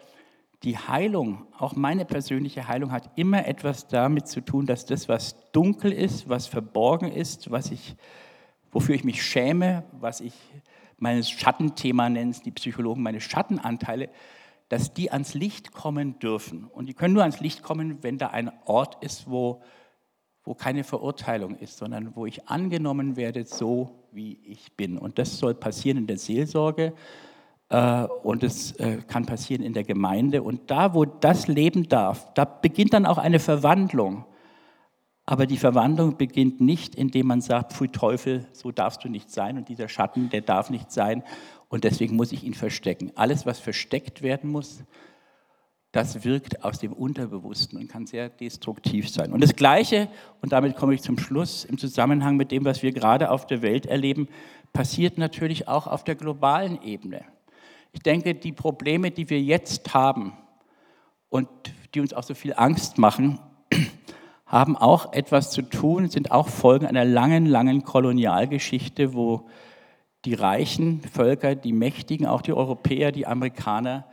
die 0.62 0.78
Heilung, 0.78 1.46
auch 1.58 1.74
meine 1.74 2.04
persönliche 2.04 2.68
Heilung, 2.68 2.92
hat 2.92 3.10
immer 3.16 3.46
etwas 3.46 3.88
damit 3.88 4.28
zu 4.28 4.40
tun, 4.40 4.66
dass 4.66 4.86
das, 4.86 5.08
was 5.08 5.50
dunkel 5.50 5.92
ist, 5.92 6.28
was 6.28 6.46
verborgen 6.46 7.10
ist, 7.10 7.50
was 7.50 7.70
ich, 7.70 7.96
wofür 8.70 8.94
ich 8.94 9.02
mich 9.02 9.22
schäme, 9.22 9.84
was 9.92 10.20
ich 10.20 10.34
mein 10.98 11.24
Schattenthema 11.24 12.08
nennen, 12.08 12.34
die 12.44 12.52
Psychologen, 12.52 13.02
meine 13.02 13.20
Schattenanteile, 13.20 14.08
dass 14.68 14.94
die 14.94 15.10
ans 15.10 15.34
Licht 15.34 15.72
kommen 15.72 16.18
dürfen. 16.20 16.64
Und 16.64 16.86
die 16.86 16.94
können 16.94 17.14
nur 17.14 17.22
ans 17.22 17.40
Licht 17.40 17.62
kommen, 17.62 17.98
wenn 18.02 18.18
da 18.18 18.28
ein 18.28 18.52
Ort 18.64 19.02
ist, 19.02 19.28
wo, 19.28 19.62
wo 20.44 20.54
keine 20.54 20.84
Verurteilung 20.84 21.56
ist, 21.56 21.76
sondern 21.76 22.14
wo 22.14 22.24
ich 22.24 22.48
angenommen 22.48 23.16
werde, 23.16 23.44
so 23.44 24.06
wie 24.12 24.38
ich 24.44 24.76
bin. 24.76 24.96
Und 24.96 25.18
das 25.18 25.38
soll 25.38 25.54
passieren 25.54 25.98
in 25.98 26.06
der 26.06 26.18
Seelsorge 26.18 26.94
und 28.22 28.42
es 28.42 28.72
äh, 28.72 28.98
kann 29.06 29.24
passieren 29.24 29.62
in 29.62 29.72
der 29.72 29.84
Gemeinde. 29.84 30.42
Und 30.42 30.70
da, 30.70 30.94
wo 30.94 31.04
das 31.04 31.48
leben 31.48 31.88
darf, 31.88 32.32
da 32.34 32.44
beginnt 32.44 32.92
dann 32.92 33.06
auch 33.06 33.18
eine 33.18 33.38
Verwandlung. 33.38 34.26
Aber 35.24 35.46
die 35.46 35.56
Verwandlung 35.56 36.16
beginnt 36.16 36.60
nicht, 36.60 36.94
indem 36.94 37.28
man 37.28 37.40
sagt, 37.40 37.72
Pfui 37.72 37.88
Teufel, 37.88 38.46
so 38.52 38.72
darfst 38.72 39.04
du 39.04 39.08
nicht 39.08 39.30
sein 39.30 39.56
und 39.56 39.68
dieser 39.68 39.88
Schatten, 39.88 40.30
der 40.30 40.40
darf 40.40 40.68
nicht 40.68 40.90
sein 40.90 41.22
und 41.68 41.84
deswegen 41.84 42.16
muss 42.16 42.32
ich 42.32 42.44
ihn 42.44 42.54
verstecken. 42.54 43.12
Alles, 43.14 43.46
was 43.46 43.58
versteckt 43.58 44.20
werden 44.20 44.50
muss, 44.50 44.84
das 45.92 46.24
wirkt 46.24 46.64
aus 46.64 46.78
dem 46.80 46.92
Unterbewussten 46.92 47.78
und 47.78 47.88
kann 47.88 48.06
sehr 48.06 48.28
destruktiv 48.28 49.08
sein. 49.08 49.32
Und 49.32 49.42
das 49.42 49.54
Gleiche, 49.54 50.08
und 50.40 50.52
damit 50.52 50.76
komme 50.76 50.94
ich 50.94 51.02
zum 51.02 51.18
Schluss, 51.18 51.64
im 51.64 51.78
Zusammenhang 51.78 52.36
mit 52.36 52.50
dem, 52.50 52.64
was 52.64 52.82
wir 52.82 52.92
gerade 52.92 53.30
auf 53.30 53.46
der 53.46 53.62
Welt 53.62 53.86
erleben, 53.86 54.28
passiert 54.72 55.18
natürlich 55.18 55.68
auch 55.68 55.86
auf 55.86 56.02
der 56.02 56.14
globalen 56.14 56.82
Ebene. 56.82 57.24
Ich 57.92 58.02
denke, 58.02 58.34
die 58.34 58.52
Probleme, 58.52 59.10
die 59.10 59.28
wir 59.28 59.40
jetzt 59.40 59.94
haben 59.94 60.32
und 61.28 61.48
die 61.94 62.00
uns 62.00 62.14
auch 62.14 62.22
so 62.22 62.34
viel 62.34 62.54
Angst 62.56 62.98
machen, 62.98 63.38
haben 64.46 64.76
auch 64.76 65.12
etwas 65.12 65.50
zu 65.50 65.62
tun, 65.62 66.08
sind 66.08 66.30
auch 66.30 66.48
Folgen 66.48 66.86
einer 66.86 67.04
langen, 67.04 67.46
langen 67.46 67.84
Kolonialgeschichte, 67.84 69.14
wo 69.14 69.48
die 70.24 70.34
reichen 70.34 71.00
Völker, 71.00 71.54
die 71.54 71.72
Mächtigen, 71.72 72.26
auch 72.26 72.42
die 72.42 72.52
Europäer, 72.52 73.12
die 73.12 73.26
Amerikaner, 73.26 74.06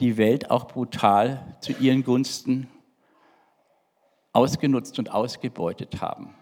die 0.00 0.16
Welt 0.16 0.50
auch 0.50 0.66
brutal 0.66 1.56
zu 1.60 1.72
ihren 1.72 2.04
Gunsten 2.04 2.68
ausgenutzt 4.32 4.98
und 4.98 5.10
ausgebeutet 5.10 6.00
haben. 6.00 6.34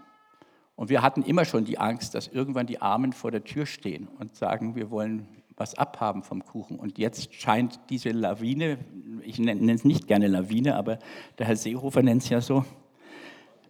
Und 0.74 0.90
wir 0.90 1.00
hatten 1.00 1.22
immer 1.22 1.46
schon 1.46 1.64
die 1.64 1.78
Angst, 1.78 2.14
dass 2.14 2.28
irgendwann 2.28 2.66
die 2.66 2.82
Armen 2.82 3.14
vor 3.14 3.30
der 3.30 3.44
Tür 3.44 3.64
stehen 3.64 4.08
und 4.18 4.36
sagen, 4.36 4.74
wir 4.74 4.90
wollen 4.90 5.26
was 5.56 5.74
abhaben 5.76 6.22
vom 6.22 6.44
Kuchen. 6.44 6.78
Und 6.78 6.98
jetzt 6.98 7.34
scheint 7.34 7.80
diese 7.90 8.10
Lawine, 8.10 8.78
ich 9.22 9.38
nenne 9.38 9.72
es 9.72 9.84
nicht 9.84 10.06
gerne 10.06 10.28
Lawine, 10.28 10.76
aber 10.76 10.98
der 11.38 11.46
Herr 11.46 11.56
Seehofer 11.56 12.02
nennt 12.02 12.22
es 12.22 12.28
ja 12.28 12.40
so, 12.40 12.64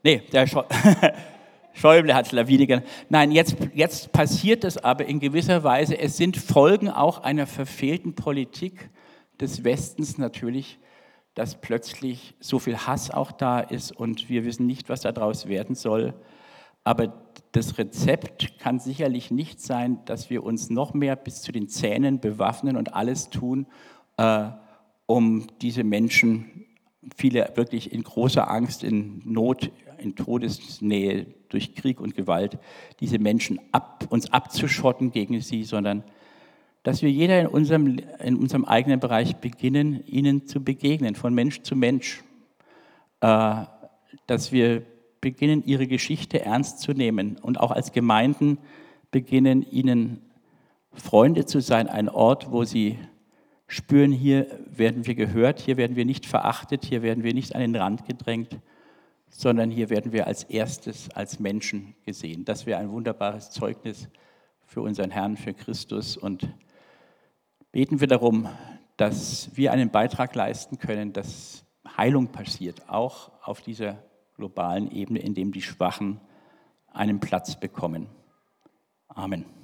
Nee, 0.07 0.23
der 0.33 0.47
Schäuble 1.73 2.15
hat 2.15 2.27
es 2.27 2.33
Lawine 2.33 2.69
genannt. 2.69 2.87
Nein, 3.09 3.33
jetzt, 3.33 3.57
jetzt 3.75 4.13
passiert 4.13 4.63
es 4.63 4.79
aber 4.79 5.07
in 5.07 5.19
gewisser 5.19 5.65
Weise. 5.65 5.99
Es 5.99 6.17
sind 6.17 6.37
Folgen 6.37 6.89
auch 6.89 7.25
einer 7.25 7.49
verfehlten 7.49 8.15
Politik 8.15 8.89
des 9.41 9.65
Westens 9.65 10.17
natürlich, 10.17 10.79
dass 11.35 11.61
plötzlich 11.61 12.37
so 12.39 12.61
viel 12.61 12.77
Hass 12.79 13.11
auch 13.11 13.33
da 13.33 13.59
ist 13.59 13.91
und 13.91 14.29
wir 14.29 14.45
wissen 14.45 14.65
nicht, 14.65 14.89
was 14.89 15.01
daraus 15.01 15.49
werden 15.49 15.75
soll. 15.75 16.15
Aber 16.85 17.13
das 17.57 17.79
Rezept 17.79 18.59
kann 18.59 18.79
sicherlich 18.79 19.31
nicht 19.31 19.61
sein, 19.61 19.99
dass 20.05 20.29
wir 20.29 20.45
uns 20.45 20.69
noch 20.69 20.93
mehr 20.93 21.17
bis 21.17 21.41
zu 21.41 21.53
den 21.53 21.69
Zähnen 21.69 22.21
bewaffnen 22.21 22.77
und 22.77 22.95
alles 22.95 23.31
tun, 23.31 23.67
äh, 24.19 24.49
um 25.07 25.47
diese 25.63 25.83
Menschen, 25.83 26.67
viele 27.17 27.51
wirklich 27.55 27.93
in 27.93 28.03
großer 28.03 28.51
Angst, 28.51 28.85
in 28.85 29.23
Not 29.25 29.71
in 29.99 30.15
Todesnähe 30.15 31.27
durch 31.49 31.75
Krieg 31.75 32.01
und 32.01 32.15
Gewalt, 32.15 32.59
diese 33.01 33.19
Menschen 33.19 33.59
ab, 33.73 34.07
uns 34.11 34.31
abzuschotten 34.31 35.11
gegen 35.11 35.41
sie, 35.41 35.65
sondern 35.65 36.05
dass 36.83 37.01
wir 37.01 37.11
jeder 37.11 37.41
in 37.41 37.47
unserem, 37.47 37.99
in 38.23 38.37
unserem 38.37 38.67
eigenen 38.67 39.01
Bereich 39.01 39.37
beginnen, 39.37 40.05
ihnen 40.07 40.47
zu 40.47 40.63
begegnen, 40.63 41.15
von 41.15 41.33
Mensch 41.33 41.63
zu 41.63 41.75
Mensch. 41.75 42.23
Äh, 43.23 43.65
dass 44.27 44.53
wir 44.53 44.85
beginnen, 45.27 45.65
ihre 45.67 45.89
Geschichte 45.89 46.45
ernst 46.45 46.79
zu 46.79 46.93
nehmen 46.93 47.37
und 47.43 47.59
auch 47.59 47.73
als 47.73 47.91
Gemeinden 47.91 48.59
beginnen, 49.11 49.69
ihnen 49.69 50.23
Freunde 50.93 51.47
zu 51.47 51.61
sein, 51.61 51.89
ein 51.89 52.09
Ort, 52.09 52.53
wo 52.53 52.63
sie 52.63 52.97
spüren, 53.67 54.13
hier 54.13 54.47
werden 54.67 55.05
wir 55.05 55.17
gehört, 55.17 55.59
hier 55.59 55.77
werden 55.77 55.97
wir 55.97 56.05
nicht 56.05 56.27
verachtet, 56.27 56.85
hier 56.85 57.03
werden 57.03 57.25
wir 57.25 57.35
nicht 57.35 57.57
an 57.57 57.61
den 57.61 57.75
Rand 57.75 58.07
gedrängt, 58.07 58.61
sondern 59.29 59.69
hier 59.69 59.91
werden 59.91 60.13
wir 60.13 60.29
als 60.29 60.45
erstes 60.45 61.11
als 61.11 61.41
Menschen 61.41 61.97
gesehen. 62.05 62.45
Das 62.45 62.65
wäre 62.65 62.79
ein 62.79 62.93
wunderbares 62.93 63.51
Zeugnis 63.51 64.09
für 64.65 64.81
unseren 64.81 65.11
Herrn, 65.11 65.37
für 65.37 65.55
Christus. 65.55 66.17
Und 66.17 66.49
beten 67.73 67.99
wir 67.99 68.07
darum, 68.07 68.49
dass 68.97 69.51
wir 69.57 69.73
einen 69.73 69.91
Beitrag 69.91 70.37
leisten 70.37 70.79
können, 70.79 71.13
dass 71.13 71.65
Heilung 71.97 72.29
passiert, 72.29 72.89
auch 72.89 73.33
auf 73.43 73.61
dieser 73.61 74.05
globalen 74.37 74.91
Ebene, 74.91 75.21
in 75.21 75.35
dem 75.35 75.53
die 75.53 75.63
Schwachen 75.63 76.21
einen 76.93 77.21
Platz 77.21 77.59
bekommen. 77.59 78.09
Amen. 79.09 79.56